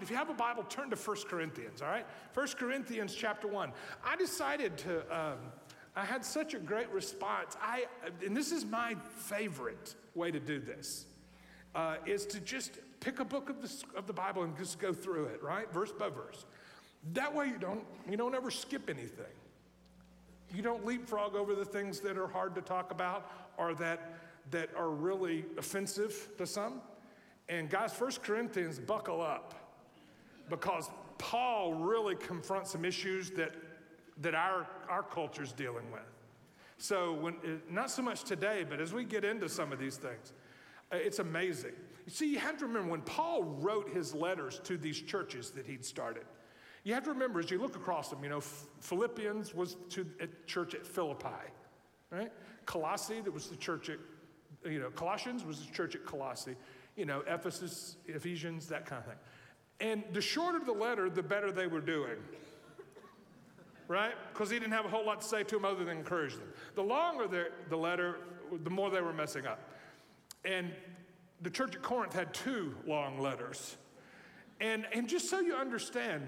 [0.00, 2.06] right, if you have a Bible, turn to 1 Corinthians, all right?
[2.34, 3.72] 1 Corinthians chapter 1.
[4.04, 5.38] I decided to, um,
[5.94, 7.56] I had such a great response.
[7.60, 7.84] I,
[8.24, 11.06] and this is my favorite way to do this,
[11.74, 14.92] uh, is to just pick a book of the, of the Bible and just go
[14.92, 15.70] through it, right?
[15.72, 16.46] Verse by verse.
[17.12, 19.24] That way you don't, you don't ever skip anything.
[20.54, 24.14] You don't leapfrog over the things that are hard to talk about or that,
[24.50, 26.80] that are really offensive to some.
[27.48, 29.59] And guys, First Corinthians, buckle up
[30.50, 33.54] because Paul really confronts some issues that,
[34.18, 36.02] that our, our culture's dealing with.
[36.78, 37.36] So, when,
[37.70, 40.32] not so much today, but as we get into some of these things,
[40.92, 41.72] uh, it's amazing.
[42.06, 45.66] You see, you have to remember when Paul wrote his letters to these churches that
[45.66, 46.24] he'd started,
[46.82, 50.26] you have to remember as you look across them, you know, Philippians was to a
[50.46, 51.28] church at Philippi,
[52.10, 52.32] right?
[52.64, 53.98] Colossae, that was the church at,
[54.64, 56.56] you know, Colossians was the church at Colossae
[56.96, 59.18] you know, Ephesus, Ephesians, that kind of thing.
[59.80, 62.16] And the shorter the letter, the better they were doing.
[63.88, 64.14] Right?
[64.32, 66.48] Because he didn't have a whole lot to say to them other than encourage them.
[66.74, 68.18] The longer the, the letter,
[68.62, 69.60] the more they were messing up.
[70.44, 70.70] And
[71.40, 73.76] the church at Corinth had two long letters.
[74.60, 76.26] And, and just so you understand,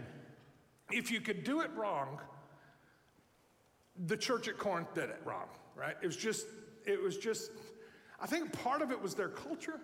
[0.90, 2.18] if you could do it wrong,
[4.06, 5.96] the church at Corinth did it wrong, right?
[6.02, 6.46] It was just,
[6.86, 7.50] it was just,
[8.20, 9.78] I think part of it was their culture.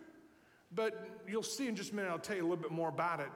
[0.74, 3.20] But you'll see in just a minute, I'll tell you a little bit more about
[3.20, 3.28] it.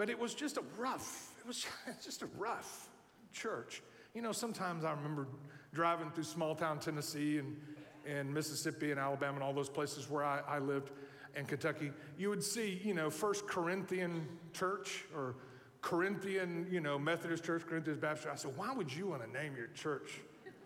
[0.00, 1.66] But it was just a rough, it was
[2.02, 2.88] just a rough
[3.34, 3.82] church.
[4.14, 5.28] You know, sometimes I remember
[5.74, 7.54] driving through small town Tennessee and,
[8.06, 10.90] and Mississippi and Alabama and all those places where I, I lived
[11.36, 11.92] and Kentucky.
[12.16, 15.34] You would see, you know, First Corinthian Church or
[15.82, 18.26] Corinthian, you know, Methodist Church, Corinthians Baptist.
[18.26, 20.12] I said, why would you want to name your church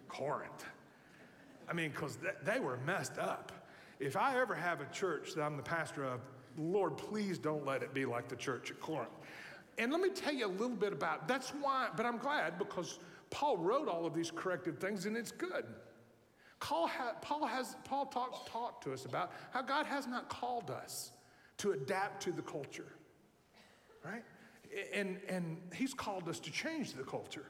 [0.06, 0.64] Corinth?
[1.68, 3.50] I mean, because they were messed up.
[3.98, 6.20] If I ever have a church that I'm the pastor of,
[6.56, 9.10] Lord, please don't let it be like the church at Corinth.
[9.78, 12.98] And let me tell you a little bit about that's why, but I'm glad because
[13.30, 15.64] Paul wrote all of these corrective things and it's good.
[16.60, 20.70] Paul, ha, Paul has Paul talked taught to us about how God has not called
[20.70, 21.10] us
[21.58, 22.92] to adapt to the culture,
[24.04, 24.24] right?
[24.92, 27.46] And and He's called us to change the culture.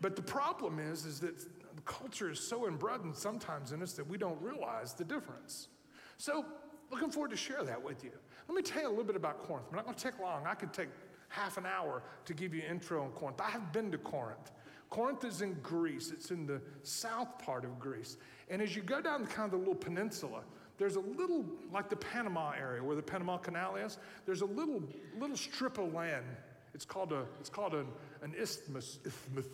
[0.00, 1.38] But the problem is, is that
[1.74, 5.68] the culture is so inbred sometimes in us that we don't realize the difference.
[6.16, 6.44] So,
[6.90, 8.10] looking forward to share that with you.
[8.48, 9.66] Let me tell you a little bit about Corinth.
[9.70, 10.46] I'm not going to take long.
[10.46, 10.88] I could take
[11.28, 13.40] half an hour to give you intro on Corinth.
[13.40, 14.50] I have been to Corinth.
[14.88, 16.10] Corinth is in Greece.
[16.10, 18.16] It's in the south part of Greece.
[18.48, 20.42] And as you go down the kind of the little peninsula,
[20.78, 24.82] there's a little, like the Panama area where the Panama Canal is, there's a little,
[25.18, 26.24] little strip of land.
[26.74, 27.86] It's called, a, it's called an,
[28.22, 29.46] an isthmus, isthmus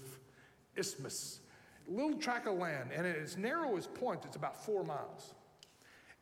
[0.76, 1.40] isthmus,
[1.88, 5.34] little tract of land, and at its narrowest point, it's about four miles.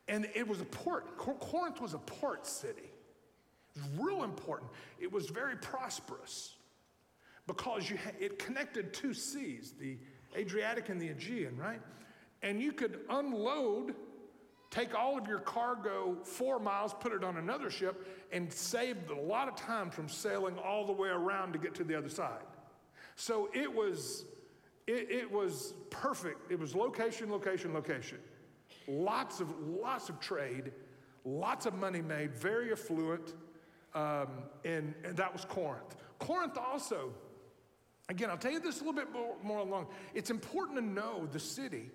[0.09, 1.16] And it was a port.
[1.16, 2.91] Corinth was a port city.
[3.75, 4.70] It was real important.
[5.00, 6.54] It was very prosperous
[7.47, 9.98] because it connected two seas, the
[10.37, 11.81] Adriatic and the Aegean, right?
[12.43, 13.94] And you could unload,
[14.70, 19.20] take all of your cargo four miles, put it on another ship, and save a
[19.20, 22.43] lot of time from sailing all the way around to get to the other side.
[23.16, 24.25] So it was
[24.87, 26.50] it, it was perfect.
[26.50, 28.19] It was location, location, location.
[28.86, 30.72] Lots of, lots of trade,
[31.24, 33.34] lots of money made, very affluent.
[33.94, 34.28] Um,
[34.64, 35.94] and, and, that was Corinth.
[36.18, 37.12] Corinth also,
[38.08, 39.86] again, I'll tell you this a little bit more, more along.
[40.14, 41.90] It's important to know the city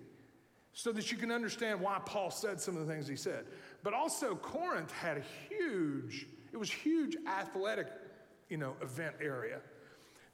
[0.72, 3.44] so that you can understand why Paul said some of the things he said.
[3.82, 7.88] But also, Corinth had a huge, it was huge athletic,
[8.48, 9.60] you know, event area.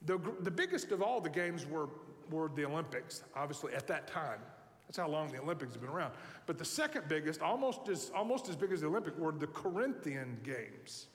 [0.02, 1.88] The, the biggest of all the games were
[2.30, 4.40] were the Olympics, obviously, at that time.
[4.86, 6.12] That's how long the Olympics have been around.
[6.46, 10.38] But the second biggest, almost as, almost as big as the Olympic, were the Corinthian
[10.44, 11.06] Games.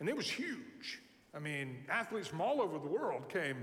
[0.00, 1.00] And it was huge.
[1.34, 3.56] I mean, athletes from all over the world came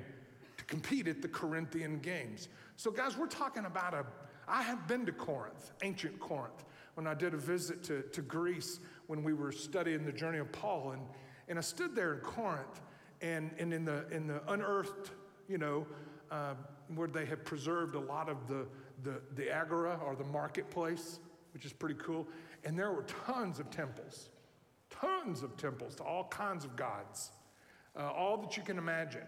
[0.58, 2.50] to compete at the Corinthian Games.
[2.76, 4.06] So, guys, we're talking about a,
[4.48, 6.66] I have been to Corinth, ancient Corinth,
[6.96, 10.52] when I did a visit to, to Greece when we were studying the journey of
[10.52, 10.92] Paul.
[10.92, 11.02] And,
[11.48, 12.82] and I stood there in Corinth
[13.22, 15.12] and, and in, the, in the unearthed,
[15.48, 15.88] you know,
[16.30, 16.54] uh,
[16.96, 18.66] where they have preserved a lot of the,
[19.04, 21.20] the, the agora or the marketplace,
[21.54, 22.28] which is pretty cool.
[22.64, 24.30] And there were tons of temples,
[24.90, 27.32] tons of temples to all kinds of gods,
[27.98, 29.26] uh, all that you can imagine.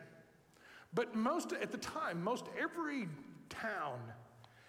[0.94, 3.08] But most, at the time, most every
[3.50, 4.00] town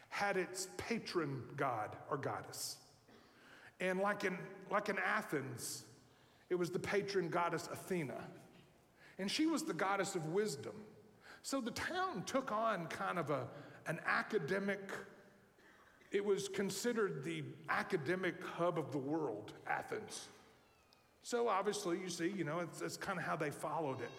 [0.09, 2.77] had its patron god or goddess.
[3.81, 4.39] And like in,
[4.71, 5.85] like in Athens,
[6.49, 8.23] it was the patron goddess Athena.
[9.19, 10.75] And she was the goddess of wisdom.
[11.43, 13.47] So the town took on kind of a,
[13.86, 14.90] an academic,
[16.10, 20.28] it was considered the academic hub of the world, Athens.
[21.22, 24.10] So obviously, you see, you know, it's, it's kind of how they followed it.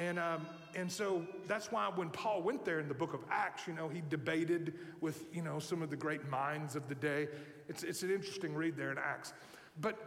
[0.00, 3.66] And, um, and so that's why when Paul went there in the book of Acts,
[3.66, 7.28] you know, he debated with, you know, some of the great minds of the day.
[7.68, 9.34] It's, it's an interesting read there in Acts.
[9.80, 9.98] But,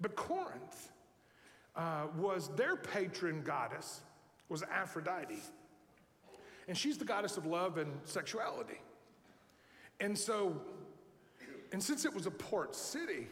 [0.00, 0.92] but Corinth
[1.74, 4.00] uh, was their patron goddess,
[4.48, 5.42] was Aphrodite.
[6.68, 8.80] And she's the goddess of love and sexuality.
[10.00, 10.60] And so,
[11.72, 13.28] and since it was a port city,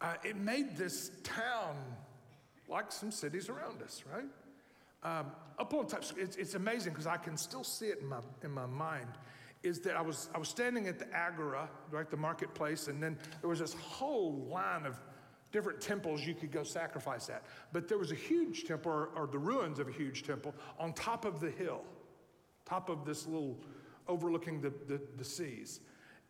[0.00, 1.76] uh, it made this town
[2.68, 4.26] like some cities around us, right?
[5.02, 5.26] Um,
[5.58, 8.50] up on top, it's, it's amazing because I can still see it in my, in
[8.50, 9.08] my mind.
[9.62, 13.18] Is that I was, I was standing at the Agora, right, the marketplace, and then
[13.40, 14.96] there was this whole line of
[15.50, 17.42] different temples you could go sacrifice at.
[17.72, 20.92] But there was a huge temple, or, or the ruins of a huge temple, on
[20.92, 21.82] top of the hill,
[22.66, 23.58] top of this little
[24.08, 25.80] overlooking the, the, the seas.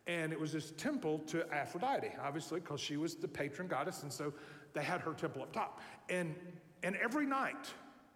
[0.07, 4.13] And it was this temple to Aphrodite, obviously, because she was the patron goddess, and
[4.13, 4.33] so
[4.73, 5.81] they had her temple up top.
[6.09, 6.33] And,
[6.83, 7.67] and every night,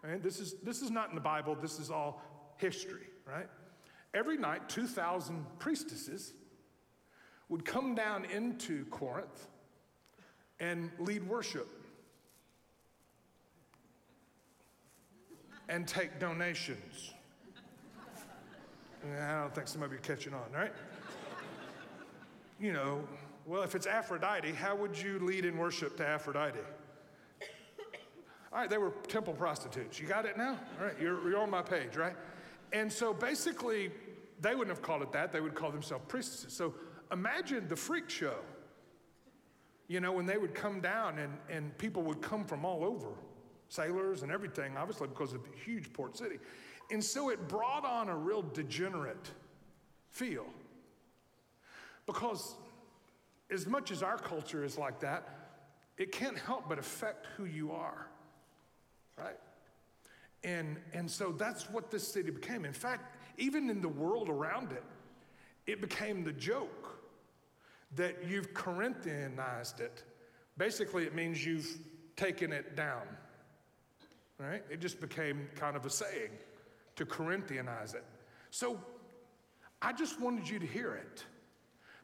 [0.02, 2.22] right, this, is, this is not in the Bible, this is all
[2.58, 3.48] history, right?
[4.14, 6.34] Every night, 2,000 priestesses
[7.50, 9.48] would come down into Corinth
[10.62, 11.68] and lead worship
[15.68, 17.14] and take donations.
[19.04, 20.72] I don't think some of you are catching on, right?
[22.60, 23.08] you know,
[23.46, 26.60] well, if it's Aphrodite, how would you lead in worship to Aphrodite?
[28.54, 30.00] All right, they were temple prostitutes.
[30.00, 30.60] You got it now?
[30.80, 32.16] All right, you're, you're on my page, right?
[32.74, 33.92] And so basically,
[34.40, 35.32] they wouldn't have called it that.
[35.32, 36.54] They would call themselves priestesses.
[36.54, 36.74] So
[37.12, 38.36] imagine the freak show.
[39.88, 43.08] You know, when they would come down and, and people would come from all over,
[43.70, 46.38] sailors and everything, obviously because of the huge port city.
[46.92, 49.32] And so it brought on a real degenerate
[50.10, 50.46] feel.
[52.06, 52.56] Because
[53.50, 55.28] as much as our culture is like that,
[55.98, 58.08] it can't help but affect who you are,
[59.18, 59.38] right?
[60.44, 62.66] And, and so that's what this city became.
[62.66, 64.84] In fact, even in the world around it,
[65.68, 67.00] it became the joke
[67.96, 70.04] that you've Corinthianized it.
[70.58, 71.78] Basically, it means you've
[72.18, 73.04] taken it down,
[74.38, 74.64] right?
[74.70, 76.32] It just became kind of a saying
[76.96, 78.04] to Corinthianize it.
[78.50, 78.80] So
[79.82, 81.26] I just wanted you to hear it.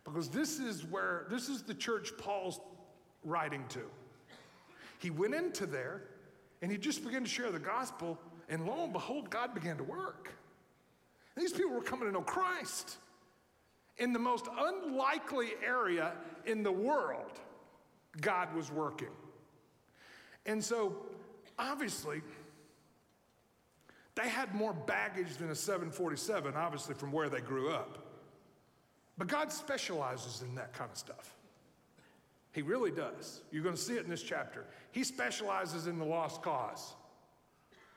[0.03, 2.61] Because this is where, this is the church Paul's
[3.23, 3.81] writing to.
[4.99, 6.03] He went into there
[6.61, 8.17] and he just began to share the gospel,
[8.49, 10.33] and lo and behold, God began to work.
[11.35, 12.97] These people were coming to know Christ
[13.97, 16.13] in the most unlikely area
[16.45, 17.39] in the world.
[18.21, 19.11] God was working.
[20.47, 20.95] And so,
[21.59, 22.21] obviously,
[24.17, 27.99] they had more baggage than a 747, obviously, from where they grew up.
[29.15, 31.35] But God specializes in that kind of stuff.
[32.51, 33.41] He really does.
[33.51, 34.65] You're going to see it in this chapter.
[34.91, 36.95] He specializes in the lost cause,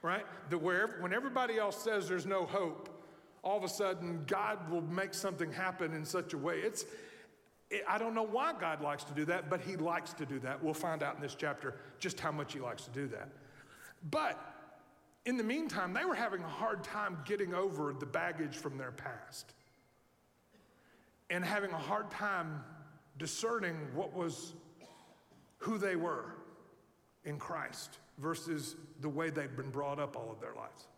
[0.03, 0.27] right?
[0.51, 3.03] That where, when everybody else says there's no hope,
[3.43, 6.59] all of a sudden God will make something happen in such a way.
[6.59, 6.85] It's,
[7.71, 10.39] it, I don't know why God likes to do that, but He likes to do
[10.41, 10.63] that.
[10.63, 13.29] We'll find out in this chapter just how much He likes to do that.
[14.11, 14.39] But
[15.27, 18.93] in the meantime, they were having a hard time getting over the baggage from their
[18.93, 19.53] past
[21.29, 22.65] and having a hard time
[23.19, 24.55] discerning what was
[25.59, 26.35] who they were
[27.25, 30.89] in Christ versus the way they'd been brought up all of their lives.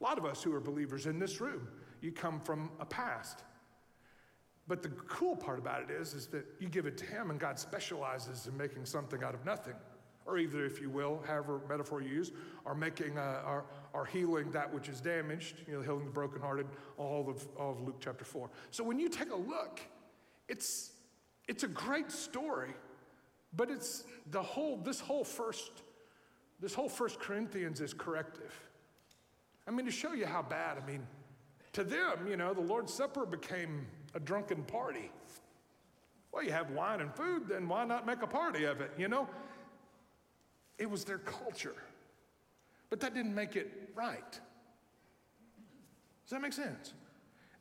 [0.00, 1.68] A lot of us who are believers in this room,
[2.00, 3.44] you come from a past.
[4.66, 7.38] But the cool part about it is, is that you give it to Him and
[7.38, 9.74] God specializes in making something out of nothing
[10.26, 12.32] or either, if you will, however metaphor you use,
[12.64, 13.62] are making, uh,
[13.94, 17.80] are, healing that which is damaged, you know, healing the brokenhearted, all of, all of
[17.80, 18.50] Luke chapter 4.
[18.70, 19.80] So when you take a look,
[20.48, 20.92] it's,
[21.48, 22.74] it's a great story,
[23.54, 25.70] but it's the whole, this whole first,
[26.60, 28.58] this whole first Corinthians is corrective.
[29.66, 31.06] I mean, to show you how bad, I mean,
[31.72, 35.10] to them, you know, the Lord's Supper became a drunken party.
[36.32, 39.08] Well, you have wine and food, then why not make a party of it, you
[39.08, 39.28] know?
[40.78, 41.76] It was their culture.
[42.90, 44.30] But that didn't make it right.
[44.30, 46.92] Does that make sense?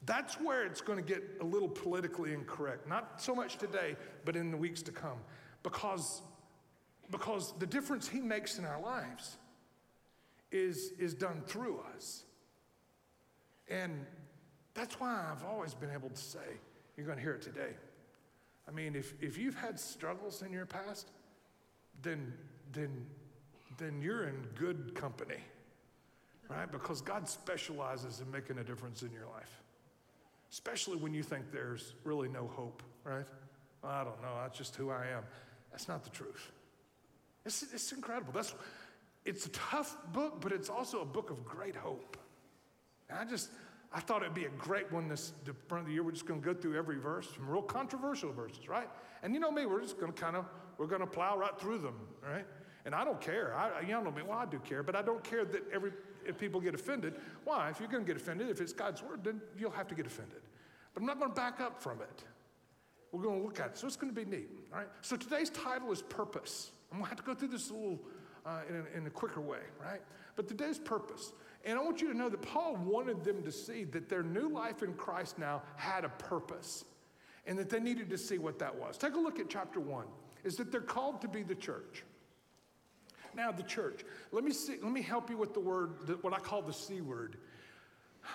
[0.06, 2.88] That's where it's going to get a little politically incorrect.
[2.88, 5.20] Not so much today, but in the weeks to come.
[5.63, 6.22] Because,
[7.12, 9.38] because the difference he makes in our lives
[10.51, 12.24] is, is done through us.
[13.70, 14.06] And
[14.74, 16.39] that's why I've always been able to say,
[16.98, 17.74] you're going to hear it today.
[18.68, 21.12] I mean, if, if you've had struggles in your past,
[22.01, 22.34] then
[22.73, 23.05] then,
[23.77, 25.39] then you're in good company,
[26.49, 26.71] right?
[26.71, 29.61] Because God specializes in making a difference in your life,
[30.51, 33.25] especially when you think there's really no hope, right?
[33.83, 35.23] I don't know, that's just who I am.
[35.71, 36.51] That's not the truth.
[37.45, 38.33] It's, it's incredible.
[38.33, 38.53] That's,
[39.25, 42.17] it's a tough book, but it's also a book of great hope.
[43.09, 43.49] And I just,
[43.93, 46.03] I thought it'd be a great one this the front of the year.
[46.03, 48.87] We're just going to go through every verse, some real controversial verses, right?
[49.23, 50.45] And you know me, we're just going to kind of,
[50.77, 52.45] we're going to plow right through them, right?
[52.85, 53.55] And I don't care.
[53.55, 55.91] I, you know me, well, I do care, but I don't care that every,
[56.25, 57.15] if people get offended.
[57.43, 57.69] Why?
[57.69, 60.05] If you're going to get offended, if it's God's word, then you'll have to get
[60.05, 60.41] offended.
[60.93, 62.23] But I'm not going to back up from it.
[63.11, 63.77] We're going to look at it.
[63.77, 64.88] So it's going to be neat, all right?
[65.01, 66.71] So today's title is Purpose.
[66.91, 68.00] I'm going to have to go through this a little
[68.45, 70.01] uh, in, in a quicker way, right?
[70.35, 71.33] But today's purpose.
[71.63, 74.50] And I want you to know that Paul wanted them to see that their new
[74.50, 76.85] life in Christ now had a purpose
[77.45, 78.97] and that they needed to see what that was.
[78.97, 80.05] Take a look at chapter one.
[80.43, 82.03] Is that they're called to be the church.
[83.35, 84.01] Now, the church.
[84.31, 87.01] Let me see, let me help you with the word, what I call the C
[87.01, 87.38] word.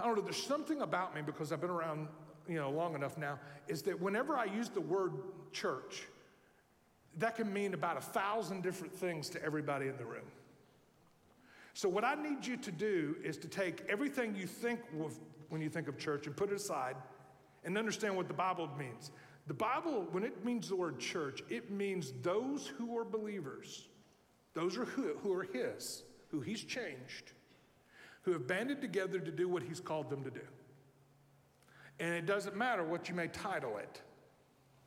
[0.01, 2.09] I don't know, there's something about me because I've been around,
[2.49, 3.39] you know, long enough now,
[3.69, 5.13] is that whenever I use the word
[5.53, 6.05] church,
[7.19, 10.27] that can mean about a thousand different things to everybody in the room.
[11.75, 14.81] So, what I need you to do is to take everything you think
[15.49, 16.97] when you think of church and put it aside
[17.65, 19.11] and understand what the Bible means.
[19.47, 23.89] The Bible, when it means the word church, it means those who are believers,
[24.57, 27.33] those are who, who are His, who He's changed,
[28.23, 30.41] who have banded together to do what He's called them to do.
[32.01, 34.01] And it doesn't matter what you may title it,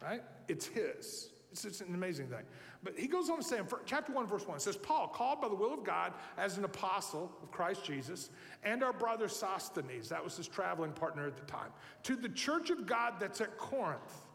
[0.02, 0.24] right?
[0.48, 1.30] It's His.
[1.52, 2.44] It's, it's an amazing thing.
[2.84, 5.42] But he goes on to say in chapter 1, verse 1, it says, Paul, called
[5.42, 8.30] by the will of God as an apostle of Christ Jesus,
[8.64, 11.70] and our brother Sosthenes, that was his traveling partner at the time,
[12.04, 14.26] to the church of God that's at Corinth.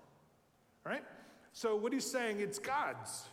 [0.84, 1.04] Right?
[1.52, 3.24] So what he's saying, it's God's.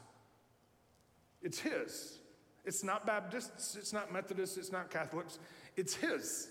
[1.41, 2.19] It's his.
[2.65, 5.39] It's not Baptists, it's not Methodists, it's not Catholics,
[5.75, 6.49] it's his.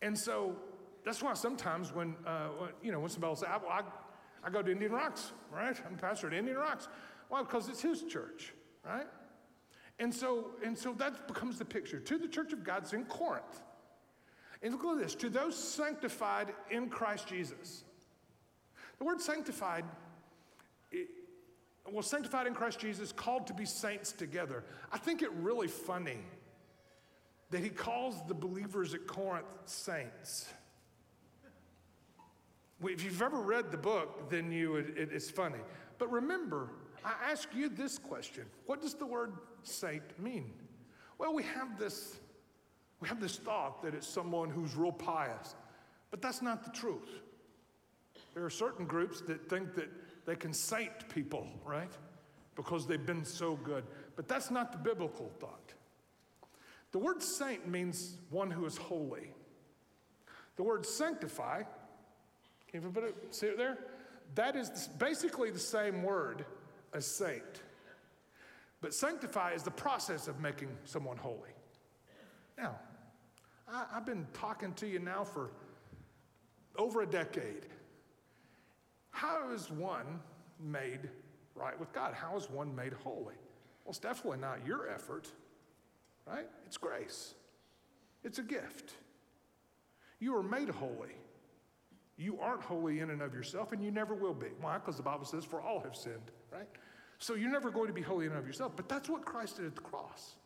[0.00, 0.56] And so
[1.04, 2.48] that's why sometimes when, uh,
[2.82, 3.82] you know, when somebody will say, well, I,
[4.46, 5.76] I go to Indian Rocks, right?
[5.86, 6.88] I'm pastor at Indian Rocks.
[7.28, 7.42] Why?
[7.42, 8.52] Because it's his church,
[8.84, 9.06] right?
[9.98, 11.98] And so, and so that becomes the picture.
[11.98, 13.62] To the church of God's in Corinth.
[14.62, 17.84] And look at this to those sanctified in Christ Jesus.
[18.98, 19.84] The word sanctified,
[21.90, 24.64] well, sanctified in Christ Jesus, called to be saints together.
[24.92, 26.18] I think it really funny
[27.50, 30.48] that he calls the believers at Corinth saints.
[32.82, 35.58] If you've ever read the book, then you it, it's funny.
[35.98, 36.70] But remember,
[37.04, 40.52] I ask you this question: What does the word saint mean?
[41.18, 42.16] Well, we have this
[43.00, 45.56] we have this thought that it's someone who's real pious,
[46.10, 47.20] but that's not the truth.
[48.32, 49.88] There are certain groups that think that
[50.24, 51.92] they can saint people, right?
[52.54, 53.84] Because they've been so good.
[54.16, 55.72] But that's not the biblical thought.
[56.92, 59.32] The word saint means one who is holy.
[60.56, 61.62] The word sanctify
[62.72, 63.78] can you put it, see it there?
[64.34, 66.44] That is basically the same word
[66.94, 67.62] as saint.
[68.80, 71.50] But sanctify is the process of making someone holy.
[72.56, 72.76] Now,
[73.68, 75.50] I, I've been talking to you now for
[76.76, 77.66] over a decade.
[79.12, 80.20] How is one
[80.60, 81.08] made
[81.54, 82.14] right with God?
[82.14, 83.36] How is one made holy?
[83.84, 85.28] Well, it's definitely not your effort,
[86.26, 86.46] right?
[86.66, 87.34] It's grace,
[88.24, 88.94] it's a gift.
[90.18, 91.16] You are made holy.
[92.16, 94.46] You aren't holy in and of yourself, and you never will be.
[94.60, 94.74] Why?
[94.74, 96.68] Because the Bible says, for all have sinned, right?
[97.18, 98.72] So you're never going to be holy in and of yourself.
[98.76, 100.36] But that's what Christ did at the cross?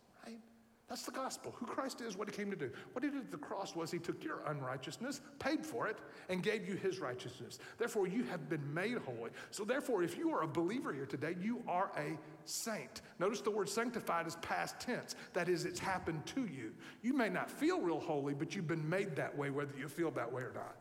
[0.89, 1.53] That's the gospel.
[1.57, 2.71] Who Christ is, what he came to do.
[2.93, 6.45] What he did at the cross was he took your unrighteousness, paid for it, and
[6.45, 7.59] gave you his righteousness.
[7.77, 9.31] Therefore, you have been made holy.
[9.51, 13.03] So, therefore, if you are a believer here today, you are a saint.
[13.19, 15.17] Notice the word sanctified is past tense.
[15.33, 16.73] That is, it's happened to you.
[17.03, 20.13] You may not feel real holy, but you've been made that way, whether you feel
[20.13, 20.77] that way or not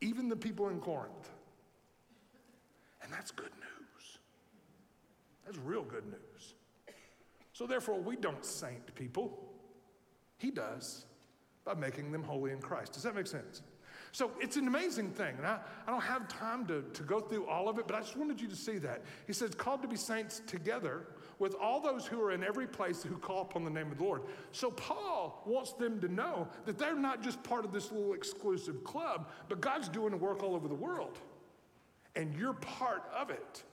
[0.00, 1.30] even the people in Corinth.
[3.02, 4.18] And that's good news.
[5.44, 6.27] That's real good news.
[7.58, 9.36] So, therefore, we don't saint people.
[10.36, 11.06] He does
[11.64, 12.92] by making them holy in Christ.
[12.92, 13.62] Does that make sense?
[14.12, 15.34] So it's an amazing thing.
[15.38, 17.98] And I, I don't have time to, to go through all of it, but I
[17.98, 19.02] just wanted you to see that.
[19.26, 21.08] He says, called to be saints together
[21.40, 24.04] with all those who are in every place who call upon the name of the
[24.04, 24.22] Lord.
[24.52, 28.84] So Paul wants them to know that they're not just part of this little exclusive
[28.84, 31.18] club, but God's doing work all over the world.
[32.14, 33.64] And you're part of it.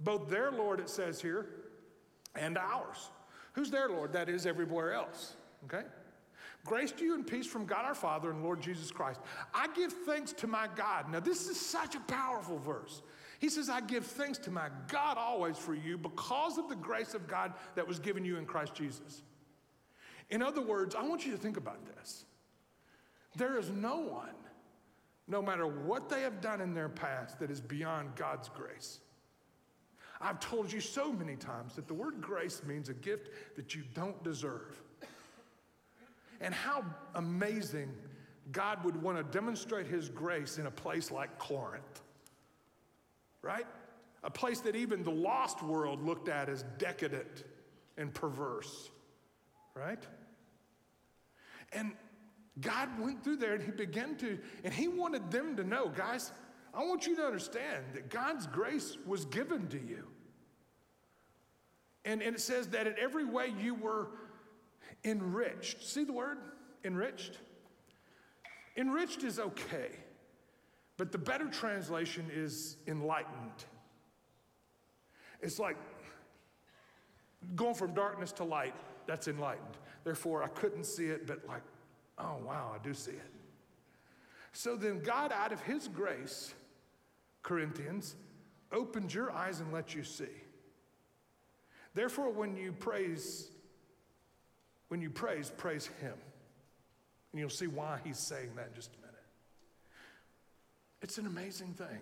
[0.00, 1.48] Both their Lord, it says here,
[2.36, 3.10] and ours.
[3.52, 4.12] Who's their Lord?
[4.12, 5.34] That is everywhere else.
[5.64, 5.86] Okay?
[6.64, 9.20] Grace to you and peace from God our Father and Lord Jesus Christ.
[9.52, 11.10] I give thanks to my God.
[11.10, 13.02] Now, this is such a powerful verse.
[13.38, 17.12] He says, I give thanks to my God always for you because of the grace
[17.12, 19.22] of God that was given you in Christ Jesus.
[20.30, 22.24] In other words, I want you to think about this.
[23.36, 24.34] There is no one,
[25.28, 29.00] no matter what they have done in their past, that is beyond God's grace.
[30.20, 33.82] I've told you so many times that the word grace means a gift that you
[33.94, 34.80] don't deserve.
[36.40, 37.92] And how amazing
[38.52, 42.02] God would want to demonstrate his grace in a place like Corinth,
[43.42, 43.66] right?
[44.22, 47.44] A place that even the lost world looked at as decadent
[47.96, 48.90] and perverse,
[49.74, 50.02] right?
[51.72, 51.92] And
[52.60, 56.32] God went through there and he began to, and he wanted them to know, guys,
[56.76, 60.06] I want you to understand that God's grace was given to you.
[62.04, 64.08] And, and it says that in every way you were
[65.04, 65.82] enriched.
[65.82, 66.38] See the word?
[66.84, 67.38] Enriched?
[68.76, 69.90] Enriched is okay,
[70.96, 73.64] but the better translation is enlightened.
[75.40, 75.76] It's like
[77.54, 78.74] going from darkness to light,
[79.06, 79.76] that's enlightened.
[80.02, 81.62] Therefore, I couldn't see it, but like,
[82.18, 83.30] oh, wow, I do see it.
[84.52, 86.54] So then, God, out of His grace,
[87.44, 88.16] Corinthians,
[88.72, 90.24] opened your eyes and let you see.
[91.94, 93.48] Therefore, when you praise,
[94.88, 96.14] when you praise, praise Him.
[97.32, 99.14] And you'll see why He's saying that in just a minute.
[101.02, 102.00] It's an amazing thing.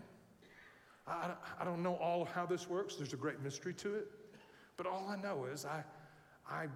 [1.07, 4.07] I, I don't know all how this works, there's a great mystery to it.
[4.77, 5.85] But all I know is I,
[6.49, 6.67] I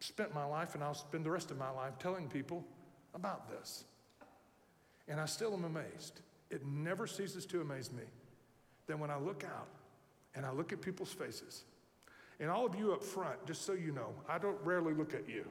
[0.00, 2.64] spent my life and I'll spend the rest of my life telling people
[3.14, 3.84] about this.
[5.06, 6.20] And I still am amazed.
[6.50, 8.04] It never ceases to amaze me
[8.86, 9.68] that when I look out
[10.34, 11.64] and I look at people's faces,
[12.40, 15.28] and all of you up front, just so you know, I don't rarely look at
[15.28, 15.44] you.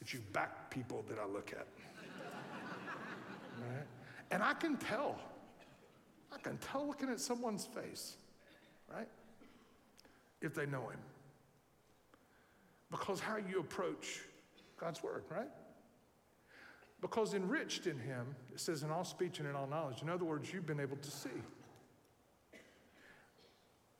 [0.00, 1.66] It's you back people that I look at.
[3.60, 3.86] right?
[4.30, 5.18] And I can tell.
[6.32, 8.16] I can tell looking at someone's face,
[8.92, 9.08] right?
[10.42, 11.00] If they know him.
[12.90, 14.20] Because how you approach
[14.78, 15.48] God's word, right?
[17.00, 20.02] Because enriched in him, it says in all speech and in all knowledge.
[20.02, 21.28] In other words, you've been able to see.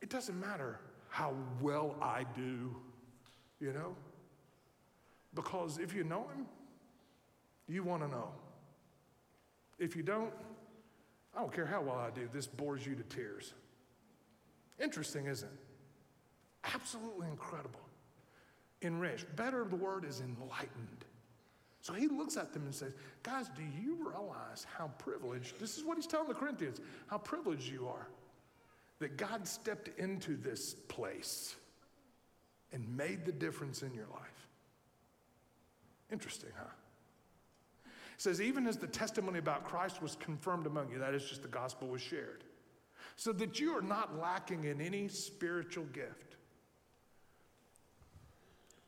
[0.00, 2.74] It doesn't matter how well I do,
[3.60, 3.94] you know?
[5.34, 6.46] Because if you know him,
[7.68, 8.28] you want to know.
[9.78, 10.32] If you don't,
[11.34, 13.52] I don't care how well I do, this bores you to tears.
[14.82, 15.58] Interesting, isn't it?
[16.74, 17.80] Absolutely incredible.
[18.82, 19.34] Enriched.
[19.36, 21.05] Better, the word is enlightened.
[21.86, 25.84] So he looks at them and says, Guys, do you realize how privileged, this is
[25.84, 28.08] what he's telling the Corinthians, how privileged you are
[28.98, 31.54] that God stepped into this place
[32.72, 34.48] and made the difference in your life?
[36.10, 36.72] Interesting, huh?
[37.84, 41.42] It says, even as the testimony about Christ was confirmed among you, that is just
[41.42, 42.42] the gospel was shared,
[43.14, 46.35] so that you are not lacking in any spiritual gift.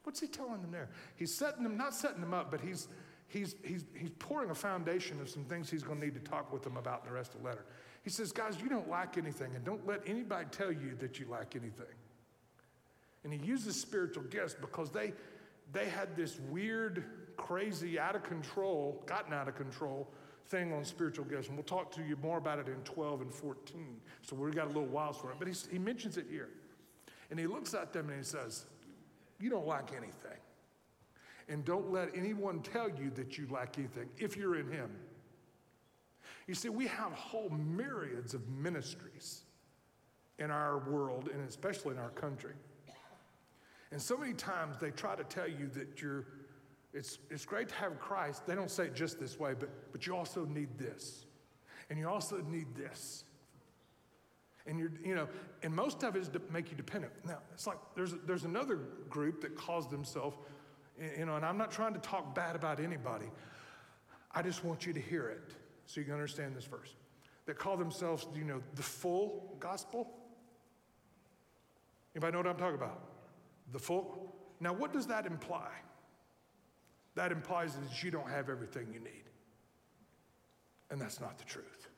[0.09, 0.89] What's he telling them there?
[1.17, 2.89] He's setting them, not setting them up, but he's,
[3.27, 6.51] he's, he's, he's pouring a foundation of some things he's going to need to talk
[6.51, 7.67] with them about in the rest of the letter.
[8.05, 11.27] He says, guys, you don't lack anything, and don't let anybody tell you that you
[11.29, 11.95] lack anything.
[13.23, 15.13] And he uses spiritual gifts because they,
[15.75, 17.05] they had this weird,
[17.37, 20.09] crazy, out of control, gotten out of control
[20.47, 21.49] thing on spiritual gifts.
[21.49, 24.01] And we'll talk to you more about it in 12 and 14.
[24.23, 25.37] So we've got a little while for it.
[25.39, 26.49] But he mentions it here.
[27.31, 28.65] And he looks at them and he says,
[29.39, 30.39] you don't lack anything.
[31.49, 34.91] And don't let anyone tell you that you lack anything if you're in Him.
[36.47, 39.43] You see, we have whole myriads of ministries
[40.39, 42.55] in our world and especially in our country.
[43.91, 46.27] And so many times they try to tell you that you're,
[46.93, 48.47] it's, it's great to have Christ.
[48.47, 51.25] They don't say it just this way, but, but you also need this.
[51.89, 53.25] And you also need this
[54.69, 55.27] and you're, you know,
[55.63, 57.13] and most of it is to make you dependent.
[57.27, 58.77] Now, it's like there's, there's another
[59.09, 60.37] group that calls themselves,
[61.19, 63.27] you know, and I'm not trying to talk bad about anybody.
[64.33, 65.55] I just want you to hear it
[65.87, 66.95] so you can understand this verse.
[67.47, 70.11] That call themselves, you know, the full gospel.
[72.15, 73.01] Anybody know what I'm talking about?
[73.73, 74.35] The full.
[74.61, 75.71] Now, what does that imply?
[77.15, 79.25] That implies that you don't have everything you need.
[80.91, 81.89] And that's not the truth.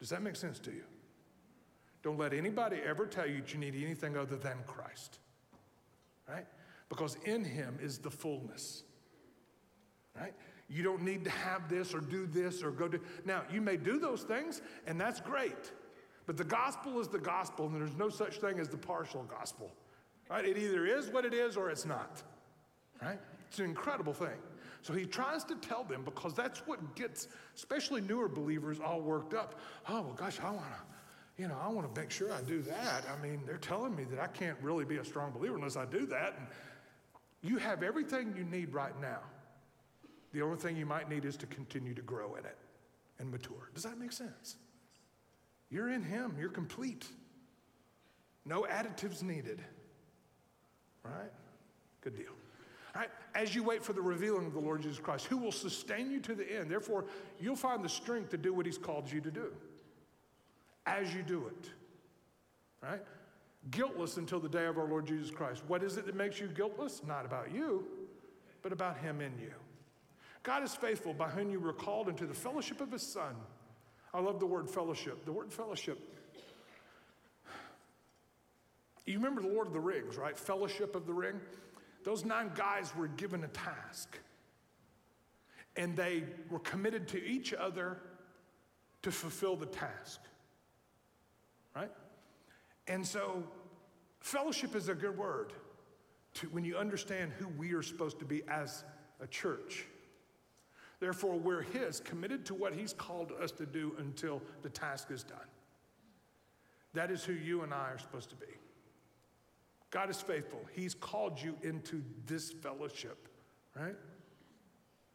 [0.00, 0.84] Does that make sense to you?
[2.06, 5.18] Don't let anybody ever tell you that you need anything other than Christ.
[6.28, 6.46] Right?
[6.88, 8.84] Because in him is the fullness.
[10.16, 10.32] Right?
[10.68, 13.00] You don't need to have this or do this or go to.
[13.24, 15.72] Now, you may do those things, and that's great.
[16.26, 19.72] But the gospel is the gospel, and there's no such thing as the partial gospel.
[20.30, 20.44] Right?
[20.44, 22.22] It either is what it is or it's not.
[23.02, 23.18] Right?
[23.48, 24.38] It's an incredible thing.
[24.82, 29.34] So he tries to tell them because that's what gets, especially newer believers, all worked
[29.34, 29.58] up.
[29.88, 30.95] Oh, well, gosh, I want to
[31.38, 33.04] you know, I want to make sure I do that.
[33.12, 35.84] I mean, they're telling me that I can't really be a strong believer unless I
[35.84, 36.34] do that.
[36.38, 36.46] And
[37.42, 39.20] you have everything you need right now.
[40.32, 42.56] The only thing you might need is to continue to grow in it
[43.18, 43.70] and mature.
[43.74, 44.56] Does that make sense?
[45.70, 47.06] You're in Him, you're complete.
[48.44, 49.60] No additives needed.
[51.04, 51.32] Right?
[52.00, 52.32] Good deal.
[53.34, 56.18] As you wait for the revealing of the Lord Jesus Christ, who will sustain you
[56.20, 56.70] to the end.
[56.70, 57.04] Therefore,
[57.38, 59.52] you'll find the strength to do what He's called you to do
[60.86, 61.70] as you do it.
[62.82, 63.02] Right?
[63.70, 65.62] Guiltless until the day of our Lord Jesus Christ.
[65.66, 67.02] What is it that makes you guiltless?
[67.06, 67.84] Not about you,
[68.62, 69.52] but about Him in you.
[70.42, 73.34] God is faithful by whom you were called into the fellowship of His Son.
[74.14, 75.24] I love the word fellowship.
[75.24, 75.98] The word fellowship.
[79.04, 80.36] You remember the Lord of the Rings, right?
[80.36, 81.40] Fellowship of the Ring.
[82.04, 84.18] Those nine guys were given a task,
[85.76, 87.98] and they were committed to each other
[89.02, 90.20] to fulfill the task,
[91.76, 91.90] right?
[92.88, 93.44] And so,
[94.20, 95.52] fellowship is a good word
[96.34, 98.82] to, when you understand who we are supposed to be as
[99.20, 99.84] a church.
[100.98, 105.22] Therefore, we're His, committed to what He's called us to do until the task is
[105.22, 105.38] done.
[106.94, 108.46] That is who you and I are supposed to be.
[109.90, 110.60] God is faithful.
[110.72, 113.28] He's called you into this fellowship,
[113.78, 113.94] right?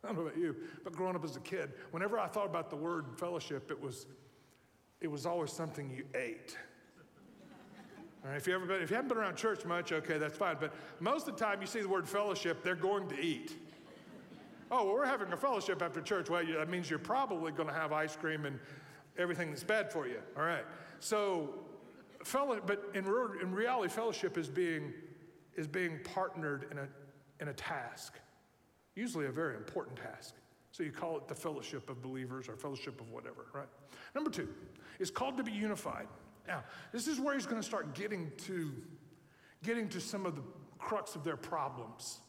[0.03, 2.69] I don't know about you, but growing up as a kid, whenever I thought about
[2.69, 4.05] the word fellowship, it was,
[5.01, 6.55] it was always something you ate.
[8.23, 10.37] All right, if, you ever been, if you haven't been around church much, okay, that's
[10.37, 10.57] fine.
[10.59, 13.57] But most of the time you see the word fellowship, they're going to eat.
[14.69, 16.29] Oh, well, we're having a fellowship after church.
[16.29, 18.59] Well, that means you're probably going to have ice cream and
[19.17, 20.19] everything that's bad for you.
[20.37, 20.63] All right.
[20.99, 21.49] So
[22.23, 23.05] fellow, but in,
[23.41, 24.93] in reality, fellowship is being,
[25.55, 26.87] is being partnered in a,
[27.39, 28.19] in a task,
[28.95, 30.35] usually a very important task.
[30.71, 33.67] So you call it the fellowship of believers or fellowship of whatever, right?
[34.15, 34.47] Number two,
[34.99, 36.07] is called to be unified.
[36.47, 38.71] Now, this is where he's going to start getting to,
[39.63, 40.43] getting to some of the
[40.79, 42.19] crux of their problems.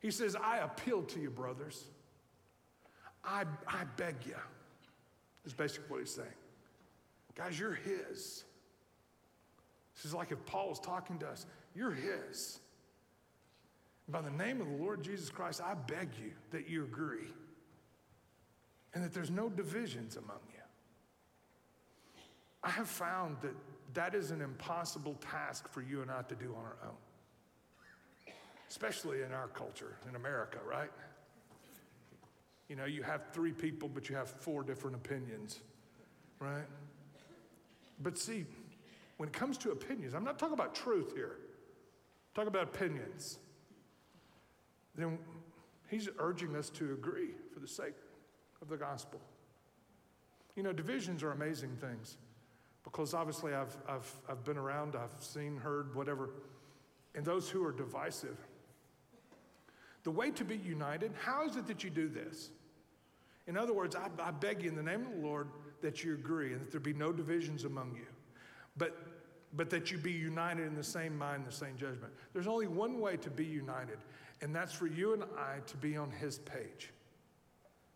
[0.00, 1.84] He says, I appeal to you, brothers.
[3.24, 4.36] I, I beg you.
[5.44, 6.28] Is basically what he's saying.
[7.34, 8.44] Guys, you're his.
[9.94, 12.60] This is like if Paul was talking to us, you're his.
[14.12, 17.32] By the name of the Lord Jesus Christ, I beg you that you agree
[18.94, 20.60] and that there's no divisions among you.
[22.62, 23.54] I have found that
[23.94, 28.34] that is an impossible task for you and I to do on our own,
[28.68, 30.90] especially in our culture, in America, right?
[32.68, 35.60] You know, you have three people, but you have four different opinions,
[36.38, 36.64] right?
[38.02, 38.44] But see,
[39.16, 43.38] when it comes to opinions, I'm not talking about truth here, I'm talking about opinions.
[44.94, 45.18] Then
[45.88, 47.94] he's urging us to agree for the sake
[48.60, 49.20] of the gospel.
[50.56, 52.18] You know, divisions are amazing things
[52.84, 56.30] because obviously I've, I've, I've been around, I've seen, heard, whatever,
[57.14, 58.36] and those who are divisive.
[60.02, 62.50] The way to be united, how is it that you do this?
[63.46, 65.48] In other words, I, I beg you in the name of the Lord
[65.80, 68.06] that you agree and that there be no divisions among you.
[68.76, 68.96] But
[69.54, 72.12] but that you be united in the same mind, the same judgment.
[72.32, 73.98] There's only one way to be united,
[74.42, 76.90] and that's for you and I to be on His page.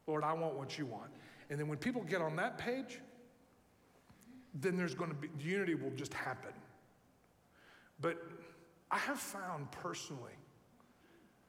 [0.06, 1.10] Lord, I want what you want.
[1.50, 3.00] And then when people get on that page,
[4.54, 6.52] then there's going to be, unity will just happen.
[8.00, 8.16] But
[8.90, 10.32] I have found personally,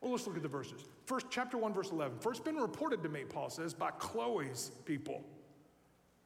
[0.01, 0.83] well, let's look at the verses.
[1.05, 2.19] First, chapter 1, verse 11.
[2.19, 5.23] First, been reported to me, Paul says, by Chloe's people.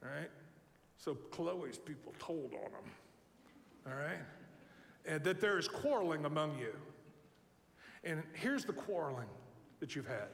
[0.02, 0.30] All right?
[0.98, 2.92] So Chloe's people told on them
[3.86, 4.18] all right?
[5.06, 6.74] And that there is quarreling among you.
[8.04, 9.28] And here's the quarreling
[9.80, 10.28] that you've had.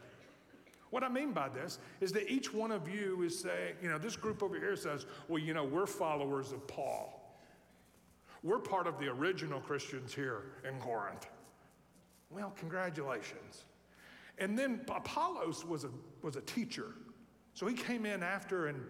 [0.90, 3.98] What I mean by this is that each one of you is saying, you know,
[3.98, 7.14] this group over here says, well, you know, we're followers of Paul.
[8.42, 11.26] We're part of the original Christians here in Corinth.
[12.31, 13.64] Well, congratulations.
[14.38, 15.90] And then Apollos was a,
[16.22, 16.94] was a teacher.
[17.54, 18.81] So he came in after and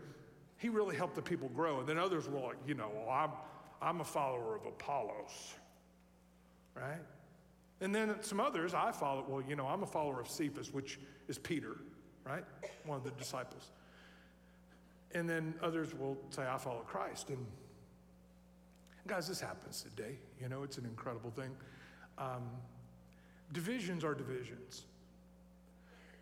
[0.58, 1.80] he really helped the people grow.
[1.80, 3.30] And then others were like, you know, well, I'm,
[3.80, 5.54] I'm a follower of Apollos,
[6.74, 7.00] right?
[7.80, 10.98] And then some others I follow, well, you know, I'm a follower of Cephas, which
[11.28, 11.76] is Peter,
[12.24, 12.44] right?
[12.84, 13.70] One of the disciples.
[15.14, 17.30] And then others will say, I follow Christ.
[17.30, 17.46] And
[19.06, 20.18] guys, this happens today.
[20.40, 21.50] You know, it's an incredible thing.
[22.18, 22.42] Um,
[23.52, 24.84] divisions are divisions.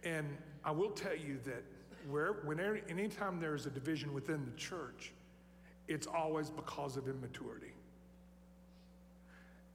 [0.04, 1.64] And I will tell you that
[2.08, 5.12] where, whenever, anytime there is a division within the church,
[5.88, 7.72] it's always because of immaturity.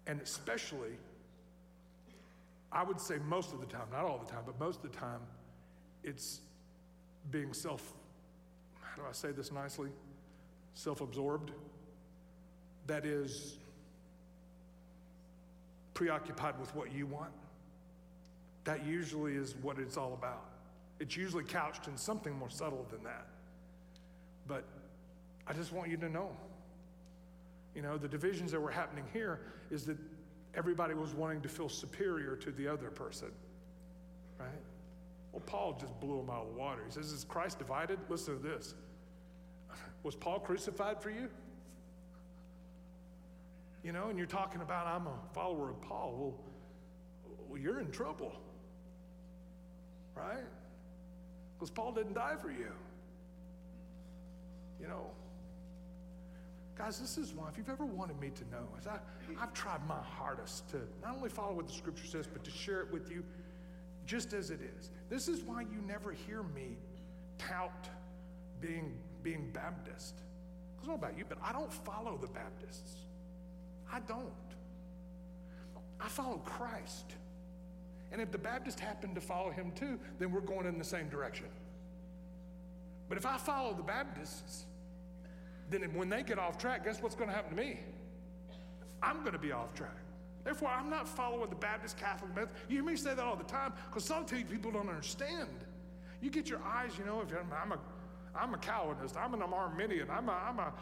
[0.07, 0.91] And especially,
[2.71, 4.97] I would say most of the time, not all the time, but most of the
[4.97, 5.19] time,
[6.03, 6.41] it's
[7.29, 7.93] being self,
[8.81, 9.89] how do I say this nicely?
[10.73, 11.51] Self absorbed.
[12.87, 13.57] That is,
[15.93, 17.31] preoccupied with what you want.
[18.63, 20.45] That usually is what it's all about.
[20.99, 23.27] It's usually couched in something more subtle than that.
[24.47, 24.63] But
[25.47, 26.31] I just want you to know
[27.75, 29.97] You know, the divisions that were happening here is that
[30.55, 33.29] everybody was wanting to feel superior to the other person,
[34.39, 34.49] right?
[35.31, 36.81] Well, Paul just blew him out of the water.
[36.85, 37.99] He says, Is Christ divided?
[38.09, 38.73] Listen to this.
[40.03, 41.29] Was Paul crucified for you?
[43.83, 46.13] You know, and you're talking about, I'm a follower of Paul.
[46.17, 48.33] Well, well you're in trouble,
[50.15, 50.43] right?
[51.57, 52.71] Because Paul didn't die for you.
[54.79, 55.11] You know,
[56.77, 58.97] guys, this is why, if you've ever wanted me to know, I,
[59.41, 62.81] I've tried my hardest to not only follow what the scripture says, but to share
[62.81, 63.23] it with you
[64.05, 64.89] just as it is.
[65.09, 66.77] This is why you never hear me
[67.37, 67.89] tout
[68.59, 70.15] being, being Baptist.
[70.77, 73.01] I don't know about you, but I don't follow the Baptists.
[73.91, 74.31] I don't.
[75.99, 77.15] I follow Christ.
[78.11, 81.07] And if the Baptist happen to follow him too, then we're going in the same
[81.09, 81.45] direction.
[83.07, 84.65] But if I follow the Baptists,
[85.71, 87.79] then when they get off track, guess what's going to happen to me?
[89.01, 89.95] I'm going to be off track.
[90.43, 92.57] Therefore, I'm not following the Baptist, Catholic, Methodist.
[92.67, 95.49] You hear me say that all the time because sometimes people don't understand.
[96.21, 97.79] You get your eyes, you know, if I'm, I'm a,
[98.35, 100.73] I'm a Calvinist, I'm an Arminian, I'm a, I'm a,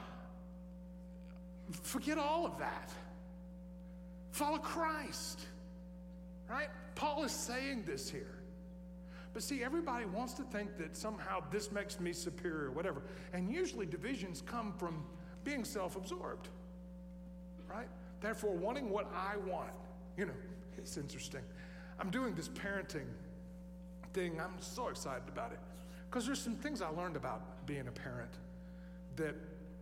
[1.82, 2.91] forget all of that.
[4.32, 5.41] Follow Christ,
[6.49, 6.69] right?
[6.95, 8.38] Paul is saying this here.
[9.33, 13.01] But see, everybody wants to think that somehow this makes me superior, whatever.
[13.33, 15.03] And usually divisions come from
[15.43, 16.49] being self absorbed,
[17.69, 17.87] right?
[18.21, 19.69] Therefore, wanting what I want.
[20.17, 20.33] You know,
[20.77, 21.41] it's interesting.
[21.99, 23.07] I'm doing this parenting
[24.13, 24.39] thing.
[24.39, 25.59] I'm so excited about it
[26.09, 28.31] because there's some things I learned about being a parent
[29.15, 29.35] that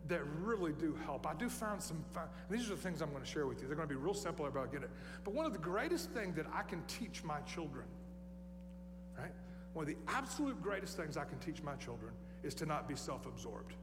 [0.08, 1.28] that really do help.
[1.28, 2.04] I do find some.
[2.50, 3.68] these are the things I'm going to share with you.
[3.68, 4.46] They're going to be real simple.
[4.46, 4.90] Everybody get it.
[5.24, 7.86] But one of the greatest things that I can teach my children?
[9.78, 12.12] One of the absolute greatest things I can teach my children
[12.42, 13.76] is to not be self-absorbed.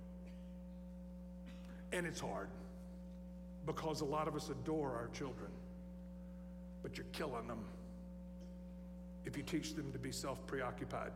[1.92, 2.48] And it's hard
[3.64, 5.52] because a lot of us adore our children,
[6.82, 7.60] but you're killing them
[9.24, 11.12] if you teach them to be self preoccupied.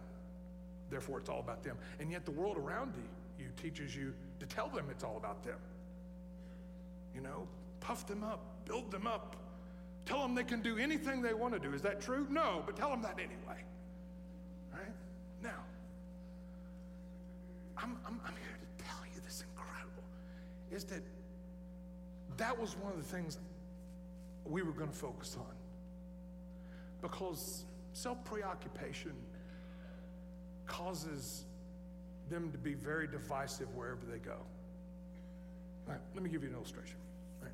[0.91, 1.77] Therefore, it's all about them.
[1.99, 2.95] And yet, the world around
[3.37, 5.59] you teaches you to tell them it's all about them.
[7.17, 7.49] You know,
[7.81, 9.35] puff them up, build them up,
[10.07, 11.75] tell them they can do anything they want to do.
[11.75, 12.29] Is that true?
[12.31, 13.65] No, but tell them that anyway.
[17.79, 20.05] I'm, I'm, I'm here to tell you this incredible
[20.71, 21.03] is that
[22.37, 23.39] that was one of the things
[24.45, 25.55] we were going to focus on.
[27.01, 29.13] Because self preoccupation
[30.67, 31.45] causes
[32.29, 34.37] them to be very divisive wherever they go.
[36.15, 36.97] Let me give you an illustration.
[37.41, 37.53] Right?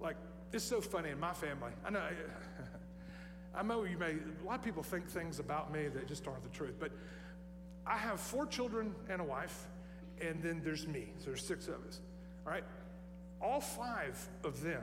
[0.00, 0.16] Like,
[0.52, 1.72] it's so funny in my family.
[1.84, 2.02] I know,
[3.54, 6.42] I know you may, a lot of people think things about me that just aren't
[6.42, 6.92] the truth, but
[7.86, 9.66] I have four children and a wife,
[10.20, 11.08] and then there's me.
[11.18, 12.00] So there's six of us.
[12.46, 12.64] All right?
[13.42, 14.82] all five of them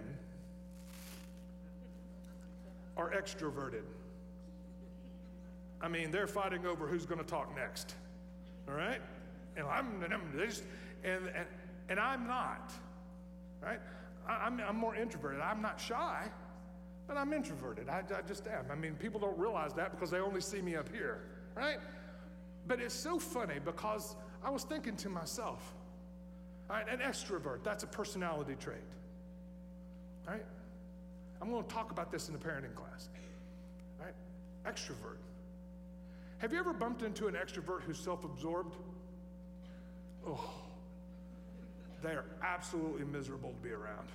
[2.97, 3.83] are extroverted.
[5.81, 7.95] I mean, they're fighting over who's going to talk next.
[8.67, 8.99] All right?
[9.55, 10.63] And I'm, and, I'm, just,
[11.05, 11.47] and, and,
[11.87, 12.73] and I'm not.
[13.61, 13.79] Right?
[14.27, 15.39] I, am I'm, I'm more introverted.
[15.39, 16.27] I'm not shy,
[17.07, 17.87] but I'm introverted.
[17.87, 18.65] I, I just am.
[18.69, 21.21] I mean, people don't realize that because they only see me up here.
[21.55, 21.79] Right?
[22.69, 25.73] But it's so funny because I was thinking to myself,
[26.69, 28.77] all right, an extrovert, that's a personality trait.
[30.27, 30.45] All right?
[31.41, 33.09] I'm going to talk about this in the parenting class.
[33.99, 34.13] All right?
[34.71, 35.17] Extrovert.
[36.37, 38.75] Have you ever bumped into an extrovert who's self absorbed?
[40.27, 40.51] Oh,
[42.03, 44.09] they are absolutely miserable to be around.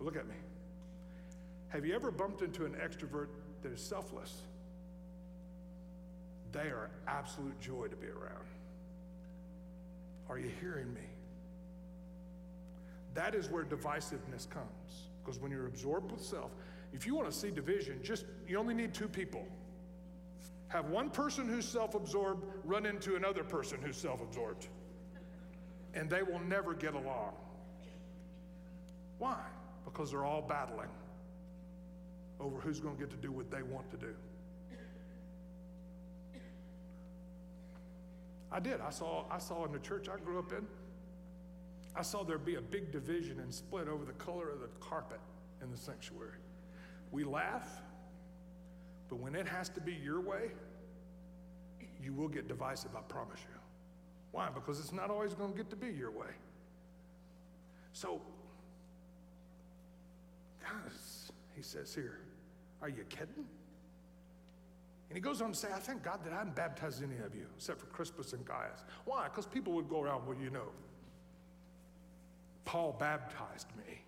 [0.00, 0.36] look at me.
[1.68, 3.28] Have you ever bumped into an extrovert
[3.62, 4.40] that is selfless?
[6.52, 8.46] They are absolute joy to be around.
[10.28, 11.00] Are you hearing me?
[13.14, 15.08] That is where divisiveness comes.
[15.24, 16.50] Because when you're absorbed with self,
[16.92, 19.46] if you want to see division, just you only need two people.
[20.68, 24.68] Have one person who's self absorbed run into another person who's self absorbed.
[25.94, 27.32] And they will never get along.
[29.18, 29.40] Why?
[29.84, 30.90] Because they're all battling
[32.40, 34.14] over who's going to get to do what they want to do.
[38.50, 38.80] I did.
[38.80, 40.66] I saw, I saw in the church I grew up in,
[41.94, 45.20] I saw there be a big division and split over the color of the carpet
[45.62, 46.38] in the sanctuary.
[47.10, 47.68] We laugh,
[49.08, 50.50] but when it has to be your way,
[52.00, 53.58] you will get divisive, I promise you.
[54.30, 54.48] Why?
[54.54, 56.30] Because it's not always going to get to be your way.
[57.92, 58.20] So,
[60.62, 62.20] guys, he says here,
[62.80, 63.46] are you kidding?
[65.08, 67.34] And he goes on to say, I thank God that I didn't baptize any of
[67.34, 68.84] you except for Crispus and Gaius.
[69.04, 69.24] Why?
[69.24, 70.68] Because people would go around, well, you know.
[72.64, 74.02] Paul baptized me.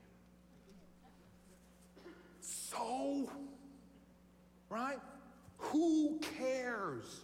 [2.40, 3.30] So,
[4.68, 4.98] right?
[5.56, 7.22] Who cares?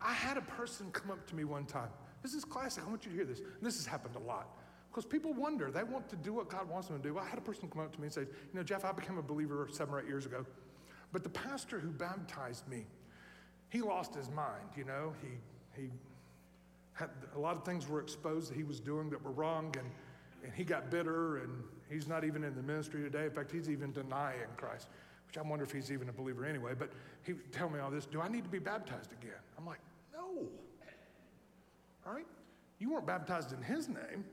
[0.00, 1.88] I had a person come up to me one time.
[2.22, 2.84] This is classic.
[2.86, 3.40] I want you to hear this.
[3.40, 4.56] And this has happened a lot.
[4.90, 7.18] Because people wonder, they want to do what God wants them to do.
[7.18, 9.18] I had a person come up to me and say, You know, Jeff, I became
[9.18, 10.46] a believer seven or eight years ago.
[11.12, 12.86] But the pastor who baptized me,
[13.70, 15.12] he lost his mind, you know.
[15.22, 15.88] He, he
[16.92, 19.90] had a lot of things were exposed that he was doing that were wrong, and,
[20.44, 23.24] and he got bitter, and he's not even in the ministry today.
[23.24, 24.88] In fact, he's even denying Christ,
[25.26, 26.72] which I wonder if he's even a believer anyway.
[26.78, 26.90] But
[27.22, 29.32] he would tell me all this Do I need to be baptized again?
[29.56, 29.80] I'm like,
[30.12, 30.48] No.
[32.06, 32.26] All right?
[32.78, 34.24] You weren't baptized in his name.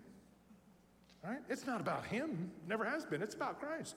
[1.24, 1.40] Right?
[1.50, 3.22] It's not about him, never has been.
[3.22, 3.96] It's about Christ.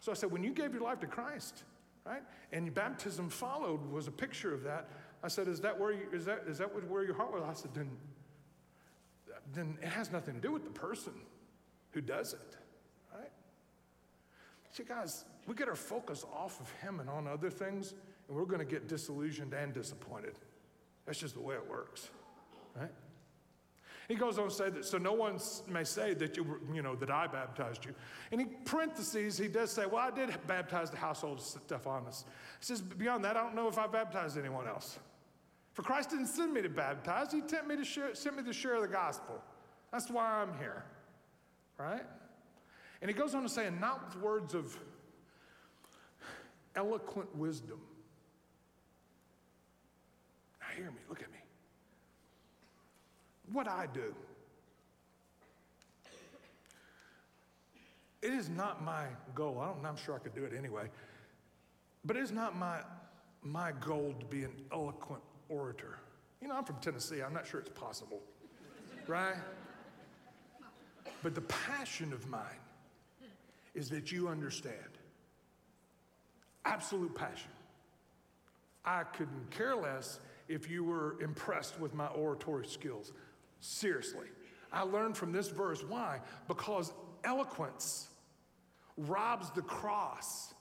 [0.00, 1.62] So I said, when you gave your life to Christ,
[2.04, 4.88] right, and baptism followed was a picture of that.
[5.22, 7.42] I said, is that where you, is that is that where your heart was?
[7.48, 7.90] I said, then,
[9.52, 11.12] then it has nothing to do with the person
[11.92, 12.56] who does it,
[13.14, 13.30] right?
[14.70, 17.94] See, guys, we get our focus off of him and on other things,
[18.28, 20.34] and we're going to get disillusioned and disappointed.
[21.06, 22.08] That's just the way it works,
[22.74, 22.90] right?
[24.08, 25.38] He goes on to say that so no one
[25.68, 27.94] may say that you you know, that I baptized you.
[28.30, 32.24] And in parentheses, he does say, Well, I did baptize the household of Stephanas.
[32.58, 34.98] He says, Beyond that, I don't know if I baptized anyone else.
[35.72, 38.52] For Christ didn't send me to baptize, He sent me to share, sent me to
[38.52, 39.40] share the gospel.
[39.92, 40.84] That's why I'm here.
[41.78, 42.02] Right?
[43.00, 44.76] And he goes on to say, and not with words of
[46.76, 47.80] eloquent wisdom.
[50.60, 51.41] Now, hear me, look at me
[53.50, 54.14] what I do.
[58.22, 59.58] It is not my goal.
[59.60, 60.88] I don't, I'm sure I could do it anyway.
[62.04, 62.78] But it is not my,
[63.42, 65.98] my goal to be an eloquent orator.
[66.40, 67.20] You know, I'm from Tennessee.
[67.20, 68.20] I'm not sure it's possible,
[69.06, 69.34] right?
[71.22, 72.42] But the passion of mine
[73.74, 74.76] is that you understand.
[76.64, 77.50] Absolute passion.
[78.84, 83.12] I couldn't care less if you were impressed with my oratory skills.
[83.62, 84.26] Seriously.
[84.72, 85.84] I learned from this verse.
[85.88, 86.18] Why?
[86.48, 88.08] Because eloquence
[88.96, 90.52] robs the cross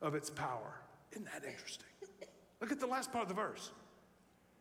[0.00, 0.80] of its power.
[1.12, 1.86] Isn't that interesting?
[2.62, 3.72] Look at the last part of the verse.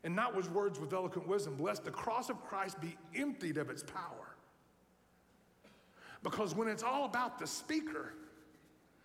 [0.03, 3.69] And not with words with eloquent wisdom, lest the cross of Christ be emptied of
[3.69, 4.36] its power.
[6.21, 8.13] Because when it's all about the speaker,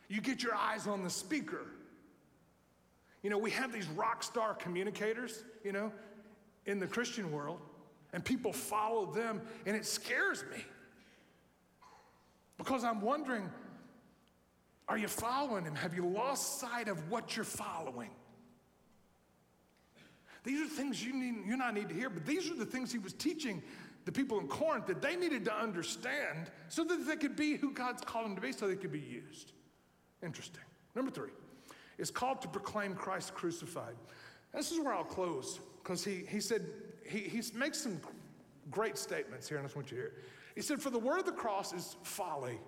[0.08, 1.66] you get your eyes on the speaker.
[3.22, 5.92] You know, we have these rock star communicators, you know,
[6.66, 7.60] in the Christian world
[8.12, 10.64] and people follow them, and it scares me.
[12.58, 13.50] Because I'm wondering
[14.88, 15.76] are you following him?
[15.76, 18.10] Have you lost sight of what you're following?
[20.42, 22.90] These are things you, need, you not need to hear, but these are the things
[22.90, 23.62] he was teaching
[24.04, 27.72] the people in Corinth that they needed to understand so that they could be who
[27.72, 29.52] God's called them to be, so they could be used.
[30.24, 30.64] Interesting.
[30.96, 31.30] Number three,
[31.98, 33.94] it's called to proclaim Christ crucified.
[34.52, 36.66] This is where I'll close because he, he said,
[37.10, 38.00] he, he makes some
[38.70, 40.12] great statements here, and I just want you to hear.
[40.54, 42.58] He said, For the word of the cross is folly.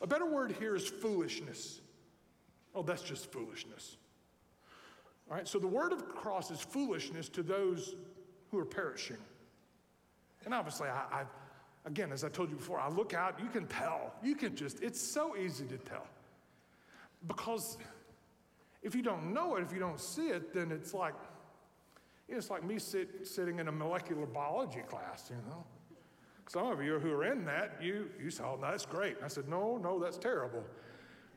[0.00, 1.80] A better word here is foolishness.
[2.74, 3.96] Oh, that's just foolishness.
[5.30, 7.94] All right, so the word of the cross is foolishness to those
[8.50, 9.18] who are perishing.
[10.44, 11.22] And obviously, I, I,
[11.84, 14.14] again, as I told you before, I look out, you can tell.
[14.22, 16.06] You can just, it's so easy to tell.
[17.26, 17.76] Because
[18.82, 21.14] if you don't know it, if you don't see it, then it's like,
[22.28, 25.64] it's like me sit, sitting in a molecular biology class, you know.
[26.48, 29.16] Some of you who are in that, you, you saw, oh, that's great.
[29.22, 30.64] I said, no, no, that's terrible.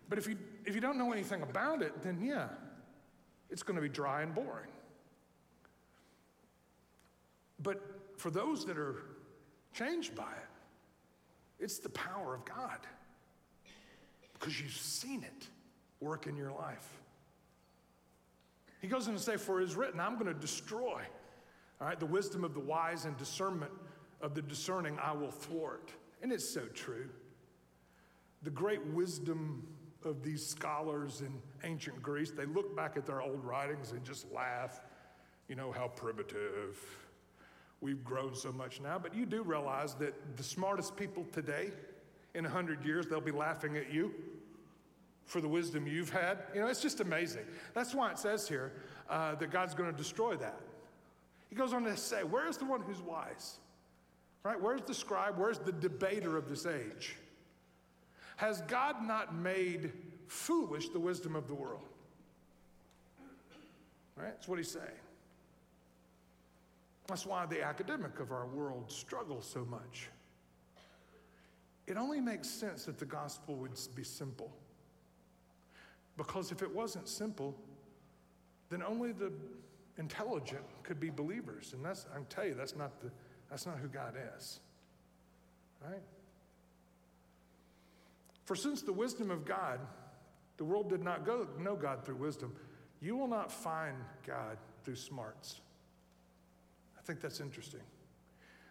[0.08, 2.48] But if you, if you don't know anything about it, then yeah,
[3.50, 4.70] it's going to be dry and boring.
[7.62, 7.82] But
[8.18, 9.04] for those that are
[9.74, 12.80] changed by it, it's the power of God
[14.34, 15.48] because you've seen it
[16.00, 17.01] work in your life.
[18.82, 21.02] He goes on to say, For it is written, I'm going to destroy.
[21.80, 23.72] All right, the wisdom of the wise and discernment
[24.22, 25.92] of the discerning I will thwart.
[26.22, 27.10] And it's so true.
[28.44, 29.68] The great wisdom
[30.04, 31.32] of these scholars in
[31.64, 34.82] ancient Greece, they look back at their old writings and just laugh.
[35.48, 36.80] You know, how primitive.
[37.82, 39.00] We've grown so much now.
[39.00, 41.72] But you do realize that the smartest people today,
[42.34, 44.14] in 100 years, they'll be laughing at you
[45.26, 46.40] for the wisdom you've had.
[46.54, 47.46] You know, it's just amazing.
[47.74, 48.74] That's why it says here
[49.10, 50.60] uh, that God's going to destroy that.
[51.50, 53.58] He goes on to say, Where is the one who's wise?
[54.44, 54.60] Right?
[54.60, 55.38] Where's the scribe?
[55.38, 57.16] Where's the debater of this age?
[58.38, 59.92] Has God not made
[60.28, 61.84] foolish the wisdom of the world?
[64.16, 64.32] Right?
[64.32, 64.86] That's what he's saying.
[67.08, 70.10] That's why the academic of our world struggles so much.
[71.86, 74.52] it only makes sense that the gospel would be simple.
[76.22, 77.56] Because if it wasn't simple,
[78.70, 79.34] then only the
[79.98, 81.74] intelligent could be believers.
[81.74, 83.10] And that's, I can tell you, that's not, the,
[83.50, 84.60] that's not who God is.
[85.84, 86.04] Right?
[88.46, 89.80] For since the wisdom of God,
[90.58, 92.54] the world did not go, know God through wisdom,
[93.02, 93.98] you will not find
[94.28, 95.62] God through smarts.
[97.00, 97.82] I think that's interesting.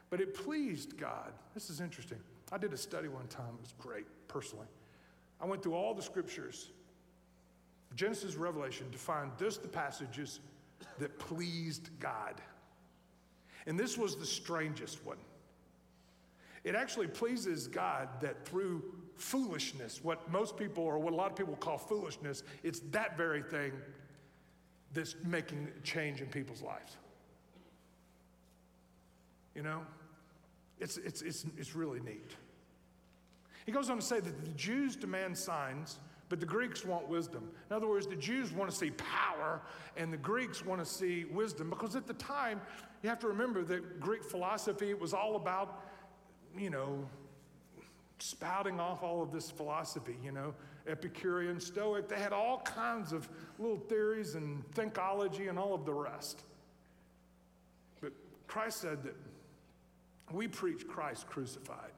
[0.08, 1.32] But it pleased God.
[1.52, 2.18] This is interesting.
[2.52, 4.68] I did a study one time, it was great, personally.
[5.40, 6.70] I went through all the scriptures,
[7.94, 10.40] Genesis, Revelation, to find just the passages
[10.98, 12.40] that pleased God.
[13.66, 15.18] And this was the strangest one.
[16.64, 18.82] It actually pleases God that through
[19.16, 23.42] foolishness, what most people or what a lot of people call foolishness, it's that very
[23.42, 23.72] thing
[24.92, 26.96] that's making change in people's lives.
[29.54, 29.82] You know?
[30.78, 32.32] It's, it's, it's, it's really neat.
[33.66, 35.98] He goes on to say that the Jews demand signs,
[36.30, 37.50] but the Greeks want wisdom.
[37.68, 39.60] In other words, the Jews want to see power,
[39.96, 41.68] and the Greeks want to see wisdom.
[41.68, 42.62] Because at the time,
[43.02, 45.82] you have to remember that Greek philosophy was all about,
[46.56, 47.04] you know,
[48.20, 50.54] spouting off all of this philosophy, you know,
[50.86, 52.08] Epicurean, Stoic.
[52.08, 53.28] They had all kinds of
[53.58, 56.42] little theories and thinkology and all of the rest.
[58.00, 58.12] But
[58.46, 59.16] Christ said that
[60.32, 61.90] we preach Christ crucified.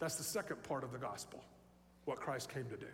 [0.00, 1.44] That's the second part of the gospel,
[2.04, 2.86] what Christ came to do.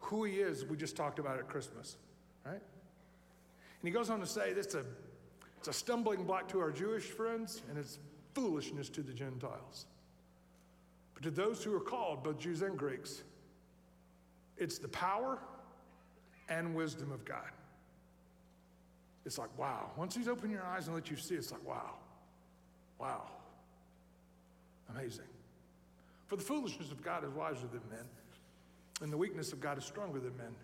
[0.00, 1.96] Who he is, we just talked about at Christmas,
[2.44, 2.54] right?
[2.54, 4.84] And he goes on to say this a,
[5.58, 7.98] it's a stumbling block to our Jewish friends, and it's
[8.34, 9.86] foolishness to the Gentiles.
[11.14, 13.22] But to those who are called, both Jews and Greeks,
[14.56, 15.38] it's the power
[16.48, 17.50] and wisdom of God.
[19.24, 19.90] It's like, wow.
[19.96, 21.94] Once He's opened your eyes and let you see, it's like, wow.
[22.98, 23.30] Wow.
[24.90, 25.26] Amazing.
[26.30, 28.04] For the foolishness of God is wiser than men,
[29.02, 30.54] and the weakness of God is stronger than men.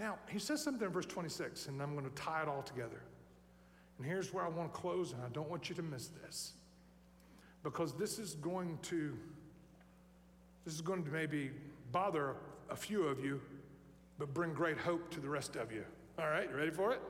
[0.00, 3.00] Now, he says something in verse 26, and I'm going to tie it all together.
[3.96, 6.54] And here's where I want to close, and I don't want you to miss this.
[7.62, 9.16] Because this is going to,
[10.64, 11.52] this is going to maybe
[11.92, 12.34] bother
[12.70, 13.40] a few of you,
[14.18, 15.84] but bring great hope to the rest of you.
[16.18, 17.00] All right, you ready for it?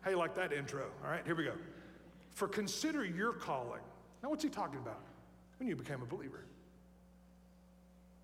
[0.00, 0.86] How you like that intro?
[1.04, 1.54] All right, here we go.
[2.32, 3.82] For consider your calling.
[4.20, 4.98] Now, what's he talking about?
[5.58, 6.44] When you became a believer.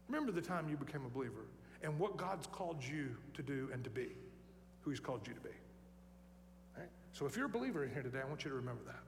[0.08, 1.44] Remember the time you became a believer
[1.82, 4.08] and what God's called you to do and to be,
[4.82, 5.54] who he's called you to be.
[6.76, 6.88] Right?
[7.12, 9.02] So if you're a believer in here today, I want you to remember that.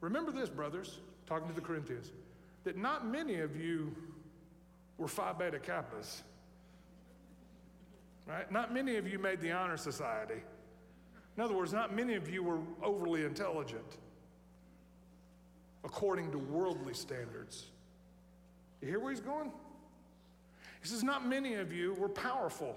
[0.00, 2.12] Remember this, brothers, talking to the Corinthians,
[2.64, 3.94] that not many of you
[4.96, 6.22] were Phi Beta Kappas.
[8.26, 8.50] Right?
[8.50, 10.42] Not many of you made the honor society.
[11.36, 13.98] In other words, not many of you were overly intelligent
[15.84, 17.66] according to worldly standards.
[18.80, 19.50] You hear where he's going?
[20.82, 22.76] He says, Not many of you were powerful.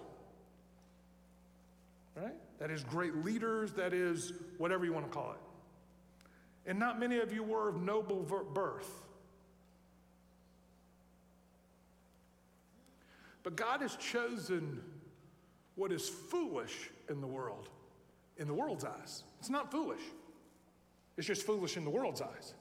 [2.16, 2.34] Right?
[2.60, 6.70] That is great leaders, that is whatever you want to call it.
[6.70, 8.20] And not many of you were of noble
[8.54, 8.89] birth.
[13.43, 14.82] But God has chosen
[15.76, 17.70] what is foolish in the world
[18.41, 19.24] in the world's eyes.
[19.39, 20.02] It's not foolish,
[21.16, 22.54] it's just foolish in the world's eyes.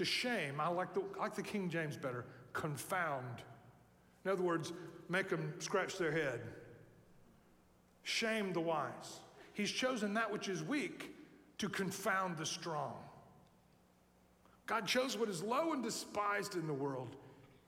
[0.00, 2.24] To shame, I like the, I like the King James better,
[2.54, 3.42] confound.
[4.24, 4.72] In other words,
[5.10, 6.40] make them scratch their head.
[8.02, 9.20] Shame the wise.
[9.52, 11.14] He's chosen that which is weak
[11.58, 12.94] to confound the strong.
[14.66, 17.14] God chose what is low and despised in the world,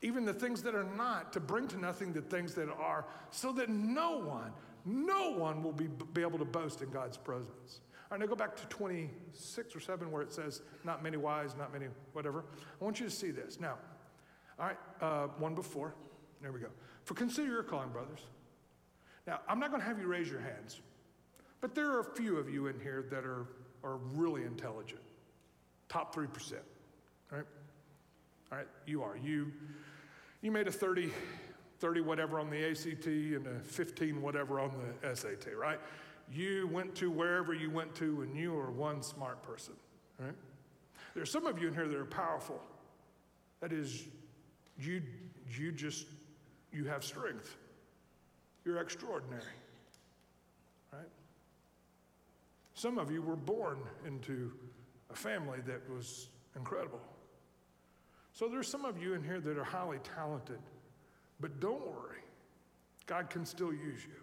[0.00, 3.52] even the things that are not, to bring to nothing the things that are, so
[3.52, 4.52] that no one,
[4.86, 7.82] no one will be, be able to boast in God's presence.
[8.12, 11.54] All right, now go back to 26 or 7 where it says, not many wise,
[11.56, 12.44] not many whatever.
[12.78, 13.58] I want you to see this.
[13.58, 13.78] Now,
[14.58, 15.94] all right, uh, one before.
[16.42, 16.66] There we go.
[17.04, 18.20] For consider your calling, brothers.
[19.26, 20.82] Now, I'm not going to have you raise your hands,
[21.62, 23.46] but there are a few of you in here that are,
[23.82, 25.00] are really intelligent.
[25.88, 26.26] Top 3%.
[27.32, 27.46] All right?
[28.50, 29.16] All right, you are.
[29.16, 29.50] You,
[30.42, 31.10] you made a 30
[31.78, 34.70] 30 whatever on the ACT and a 15 whatever on
[35.02, 35.80] the SAT, right?
[36.32, 39.74] You went to wherever you went to and you are one smart person,
[40.18, 40.34] right?
[41.14, 42.60] There's some of you in here that are powerful.
[43.60, 44.04] That is,
[44.78, 45.02] you,
[45.58, 46.06] you just,
[46.72, 47.56] you have strength.
[48.64, 49.42] You're extraordinary,
[50.92, 51.02] right?
[52.74, 54.52] Some of you were born into
[55.10, 57.00] a family that was incredible.
[58.32, 60.58] So there's some of you in here that are highly talented
[61.42, 62.22] but don't worry,
[63.06, 64.21] God can still use you.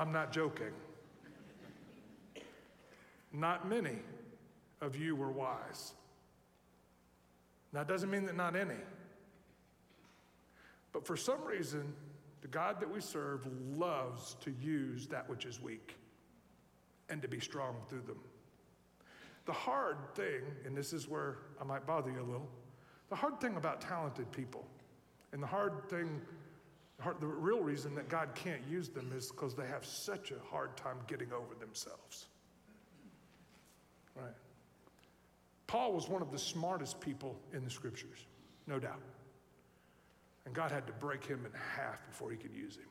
[0.00, 0.72] I'm not joking.
[3.34, 3.98] not many
[4.80, 5.92] of you were wise.
[7.74, 8.80] That doesn't mean that not any.
[10.92, 11.92] But for some reason,
[12.40, 13.46] the God that we serve
[13.76, 15.96] loves to use that which is weak
[17.10, 18.20] and to be strong through them.
[19.44, 22.48] The hard thing, and this is where I might bother you a little,
[23.10, 24.66] the hard thing about talented people,
[25.34, 26.22] and the hard thing,
[27.20, 30.76] the real reason that God can't use them is because they have such a hard
[30.76, 32.26] time getting over themselves.
[34.14, 34.34] Right?
[35.66, 38.26] Paul was one of the smartest people in the scriptures,
[38.66, 39.00] no doubt.
[40.44, 42.88] And God had to break him in half before he could use him.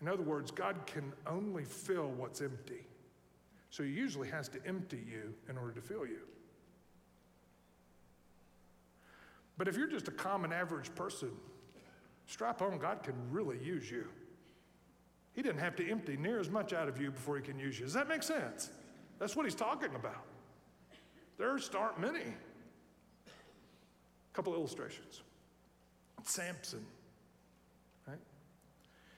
[0.00, 2.86] In other words, God can only fill what's empty.
[3.70, 6.20] So he usually has to empty you in order to fill you.
[9.58, 11.30] But if you're just a common average person,
[12.30, 14.06] strap on, God can really use you.
[15.32, 17.78] He didn't have to empty near as much out of you before he can use
[17.78, 17.84] you.
[17.84, 18.70] Does that make sense?
[19.18, 20.24] That's what he's talking about.
[21.38, 22.20] There aren't many.
[22.20, 23.32] A
[24.34, 25.22] couple illustrations.
[26.24, 26.84] Samson.
[28.06, 28.18] Right?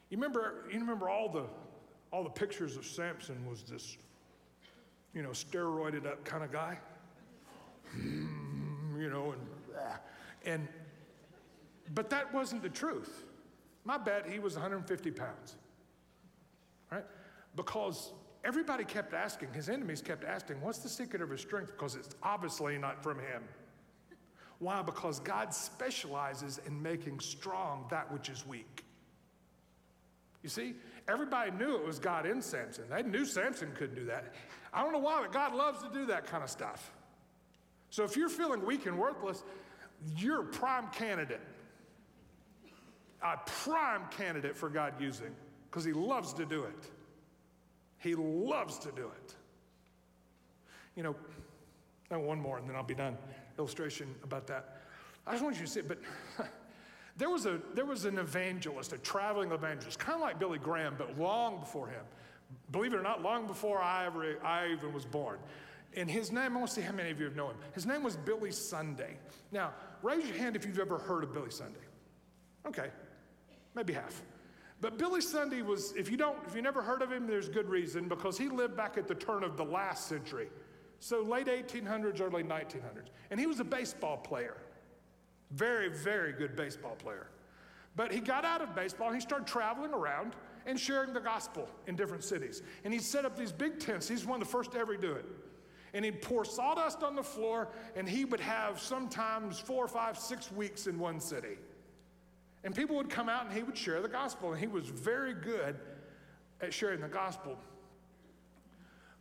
[0.08, 1.44] You remember, you remember all the
[2.12, 3.96] all the pictures of Samson was this,
[5.14, 6.78] you know, steroided up kind of guy.
[7.96, 9.40] you know, and
[10.44, 10.68] and
[11.94, 13.24] but that wasn't the truth.
[13.84, 15.56] My bet he was 150 pounds.
[16.90, 17.04] Right?
[17.56, 18.12] Because
[18.44, 21.72] everybody kept asking, his enemies kept asking, what's the secret of his strength?
[21.72, 23.42] Because it's obviously not from him.
[24.58, 24.82] Why?
[24.82, 28.84] Because God specializes in making strong that which is weak.
[30.42, 30.74] You see,
[31.08, 32.84] everybody knew it was God in Samson.
[32.88, 34.34] They knew Samson couldn't do that.
[34.72, 36.92] I don't know why, but God loves to do that kind of stuff.
[37.90, 39.42] So if you're feeling weak and worthless,
[40.16, 41.40] you're a prime candidate.
[43.22, 45.34] A prime candidate for God using
[45.70, 46.90] because He loves to do it.
[47.98, 49.34] He loves to do it.
[50.96, 51.16] You know,
[52.10, 53.16] one more and then I'll be done
[53.58, 54.82] illustration about that.
[55.26, 55.98] I just want you to see it, but
[57.16, 60.94] there was, a, there was an evangelist, a traveling evangelist, kind of like Billy Graham,
[60.98, 62.02] but long before him.
[62.70, 65.38] Believe it or not, long before I, ever, I even was born.
[65.94, 67.56] And his name, I want to see how many of you know him.
[67.74, 69.16] His name was Billy Sunday.
[69.52, 71.80] Now, raise your hand if you've ever heard of Billy Sunday.
[72.66, 72.88] Okay,
[73.74, 74.22] maybe half.
[74.80, 77.68] But Billy Sunday was, if you don't, if you never heard of him, there's good
[77.68, 80.48] reason because he lived back at the turn of the last century.
[80.98, 83.08] So late 1800s, early 1900s.
[83.30, 84.56] And he was a baseball player.
[85.52, 87.28] Very, very good baseball player.
[87.94, 90.34] But he got out of baseball and he started traveling around
[90.66, 92.62] and sharing the gospel in different cities.
[92.84, 94.08] And he set up these big tents.
[94.08, 95.26] He's one of the first to ever do it.
[95.94, 100.50] And he'd pour sawdust on the floor, and he would have sometimes four, five, six
[100.50, 101.58] weeks in one city.
[102.64, 104.52] And people would come out and he would share the gospel.
[104.52, 105.76] And he was very good
[106.60, 107.58] at sharing the gospel.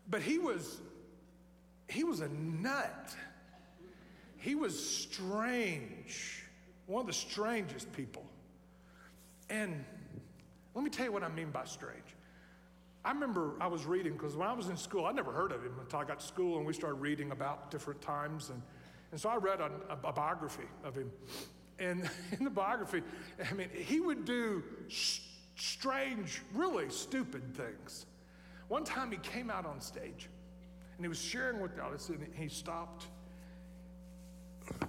[0.09, 0.81] But he was
[1.89, 3.15] he was a nut.
[4.37, 6.43] He was strange,
[6.87, 8.23] one of the strangest people.
[9.49, 9.83] And
[10.73, 12.15] let me tell you what I mean by strange.
[13.03, 15.63] I remember I was reading, because when I was in school, I never heard of
[15.63, 18.49] him until I got to school and we started reading about different times.
[18.49, 18.61] And,
[19.11, 21.11] and so I read a, a biography of him.
[21.81, 22.07] And
[22.37, 23.01] in the biography,
[23.49, 24.63] I mean, he would do
[25.55, 28.05] strange, really stupid things.
[28.67, 30.29] One time he came out on stage
[30.95, 33.07] and he was sharing with the audience, and he stopped.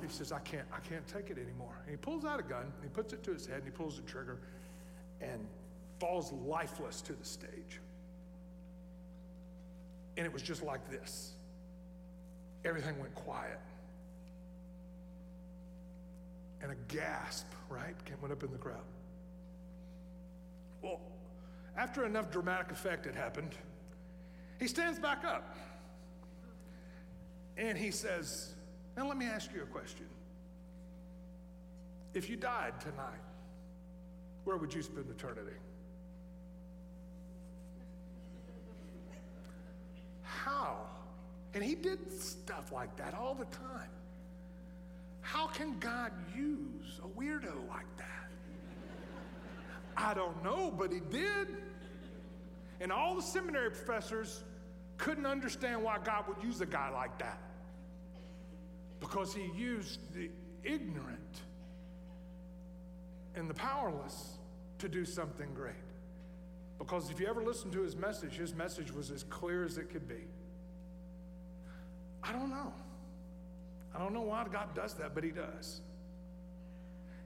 [0.02, 1.74] He says, I can't, I can't take it anymore.
[1.82, 3.96] And he pulls out a gun, he puts it to his head, and he pulls
[3.96, 4.38] the trigger,
[5.22, 5.46] and
[5.98, 7.80] falls lifeless to the stage.
[10.18, 11.32] And it was just like this.
[12.66, 13.58] Everything went quiet.
[16.62, 18.84] And a gasp, right, went up in the crowd.
[20.80, 21.00] Well,
[21.76, 23.54] after enough dramatic effect had happened,
[24.60, 25.56] he stands back up.
[27.56, 28.54] And he says,
[28.96, 30.06] Now let me ask you a question.
[32.14, 33.20] If you died tonight,
[34.44, 35.56] where would you spend eternity?
[40.22, 40.86] How?
[41.54, 43.90] And he did stuff like that all the time.
[45.22, 48.28] How can God use a weirdo like that?
[49.96, 51.48] I don't know, but he did.
[52.80, 54.42] And all the seminary professors
[54.98, 57.40] couldn't understand why God would use a guy like that.
[59.00, 60.30] Because he used the
[60.64, 61.40] ignorant
[63.34, 64.38] and the powerless
[64.78, 65.74] to do something great.
[66.78, 69.90] Because if you ever listen to his message, his message was as clear as it
[69.90, 70.26] could be.
[72.22, 72.72] I don't know.
[73.94, 75.80] I don't know why God does that, but he does.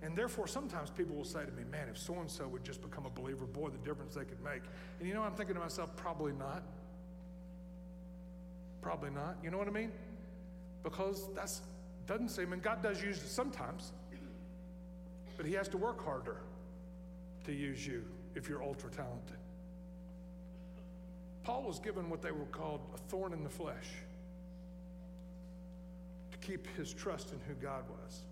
[0.03, 2.83] And therefore, sometimes people will say to me, man, if so and so would just
[2.83, 4.63] become a believer, boy, the difference they could make.
[5.01, 6.63] And you know, I'm thinking to myself, probably not.
[8.83, 9.37] Probably not.
[9.43, 9.93] You know what I mean?
[10.83, 11.63] Because that's
[12.07, 13.93] doesn't seem, and God does use it sometimes,
[15.37, 16.37] but He has to work harder
[17.45, 18.05] to use you
[18.35, 19.39] if you're ultra talented.
[21.43, 23.89] Paul was given what they were called a thorn in the flesh
[26.41, 28.23] to keep his trust in who God was.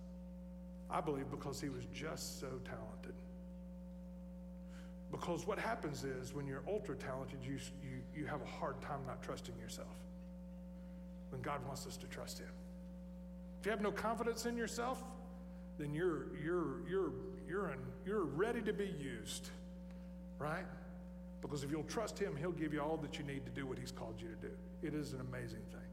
[0.91, 3.15] I believe because he was just so talented.
[5.11, 9.01] Because what happens is when you're ultra talented, you, you, you have a hard time
[9.07, 9.95] not trusting yourself
[11.31, 12.49] when God wants us to trust Him.
[13.61, 15.03] If you have no confidence in yourself,
[15.79, 17.13] then you're, you're, you're,
[17.49, 19.51] you're, in, you're ready to be used,
[20.39, 20.67] right?
[21.41, 23.79] Because if you'll trust Him, He'll give you all that you need to do what
[23.79, 24.53] He's called you to do.
[24.83, 25.84] It is an amazing thing.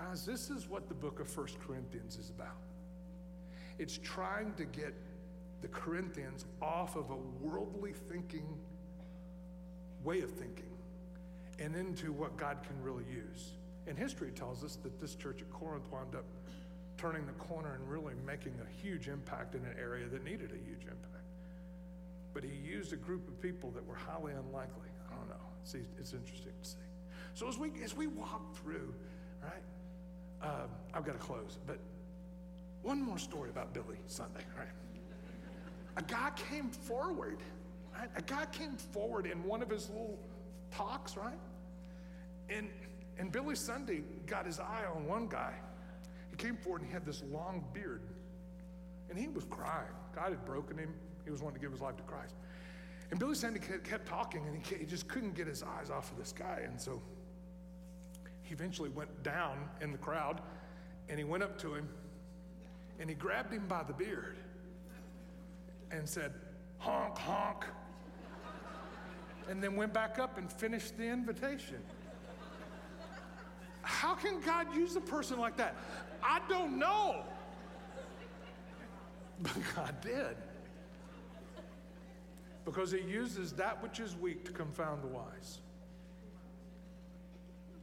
[0.00, 2.56] Guys, this is what the book of First Corinthians is about.
[3.78, 4.94] It's trying to get
[5.60, 8.46] the Corinthians off of a worldly thinking
[10.02, 10.72] way of thinking
[11.58, 13.50] and into what God can really use.
[13.86, 16.24] And history tells us that this church at Corinth wound up
[16.96, 20.68] turning the corner and really making a huge impact in an area that needed a
[20.68, 21.28] huge impact.
[22.32, 24.88] But he used a group of people that were highly unlikely.
[25.10, 25.46] I don't know.
[25.62, 26.76] It's, it's interesting to see.
[27.34, 28.94] So as we as we walk through,
[29.42, 29.62] right?
[30.42, 31.78] Um, I've got to close, but
[32.82, 34.68] one more story about Billy Sunday, right?
[35.96, 37.38] A guy came forward
[38.00, 38.08] Right?
[38.16, 40.18] A guy came forward in one of his little
[40.70, 41.38] talks, right?
[42.48, 42.68] And,
[43.18, 45.54] and Billy Sunday got his eye on one guy.
[46.30, 48.02] He came forward and he had this long beard.
[49.08, 49.92] And he was crying.
[50.14, 50.94] God had broken him.
[51.24, 52.34] He was wanting to give his life to Christ.
[53.10, 56.18] And Billy Sunday kept talking and he, he just couldn't get his eyes off of
[56.18, 56.62] this guy.
[56.64, 57.02] And so
[58.50, 60.40] eventually went down in the crowd
[61.08, 61.88] and he went up to him
[62.98, 64.36] and he grabbed him by the beard
[65.90, 66.32] and said,
[66.78, 67.64] honk, honk
[69.50, 71.82] and then went back up and finished the invitation.
[73.82, 75.74] How can God use a person like that?
[76.22, 77.24] I don't know.
[79.42, 80.36] But God did.
[82.64, 85.58] Because He uses that which is weak to confound the wise.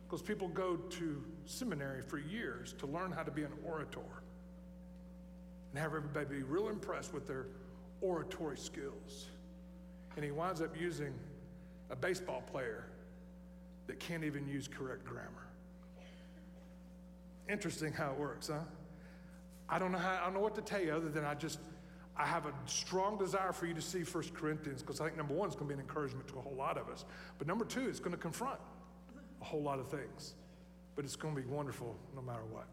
[0.08, 4.00] Because people go to seminary for years to learn how to be an orator
[5.70, 7.48] and have everybody be real impressed with their
[8.00, 9.28] oratory skills.
[10.16, 11.14] And he winds up using
[11.90, 12.86] a baseball player
[13.88, 15.48] that can't even use correct grammar.
[17.50, 18.60] Interesting how it works, huh?
[19.70, 21.60] I don't know how, I don't know what to tell you other than I just,
[22.16, 25.34] I have a strong desire for you to see First Corinthians because I think number
[25.34, 27.04] one, is going to be an encouragement to a whole lot of us.
[27.38, 28.60] But number two, it's going to confront
[29.42, 30.34] a whole lot of things.
[30.96, 32.68] But it's going to be wonderful no matter what.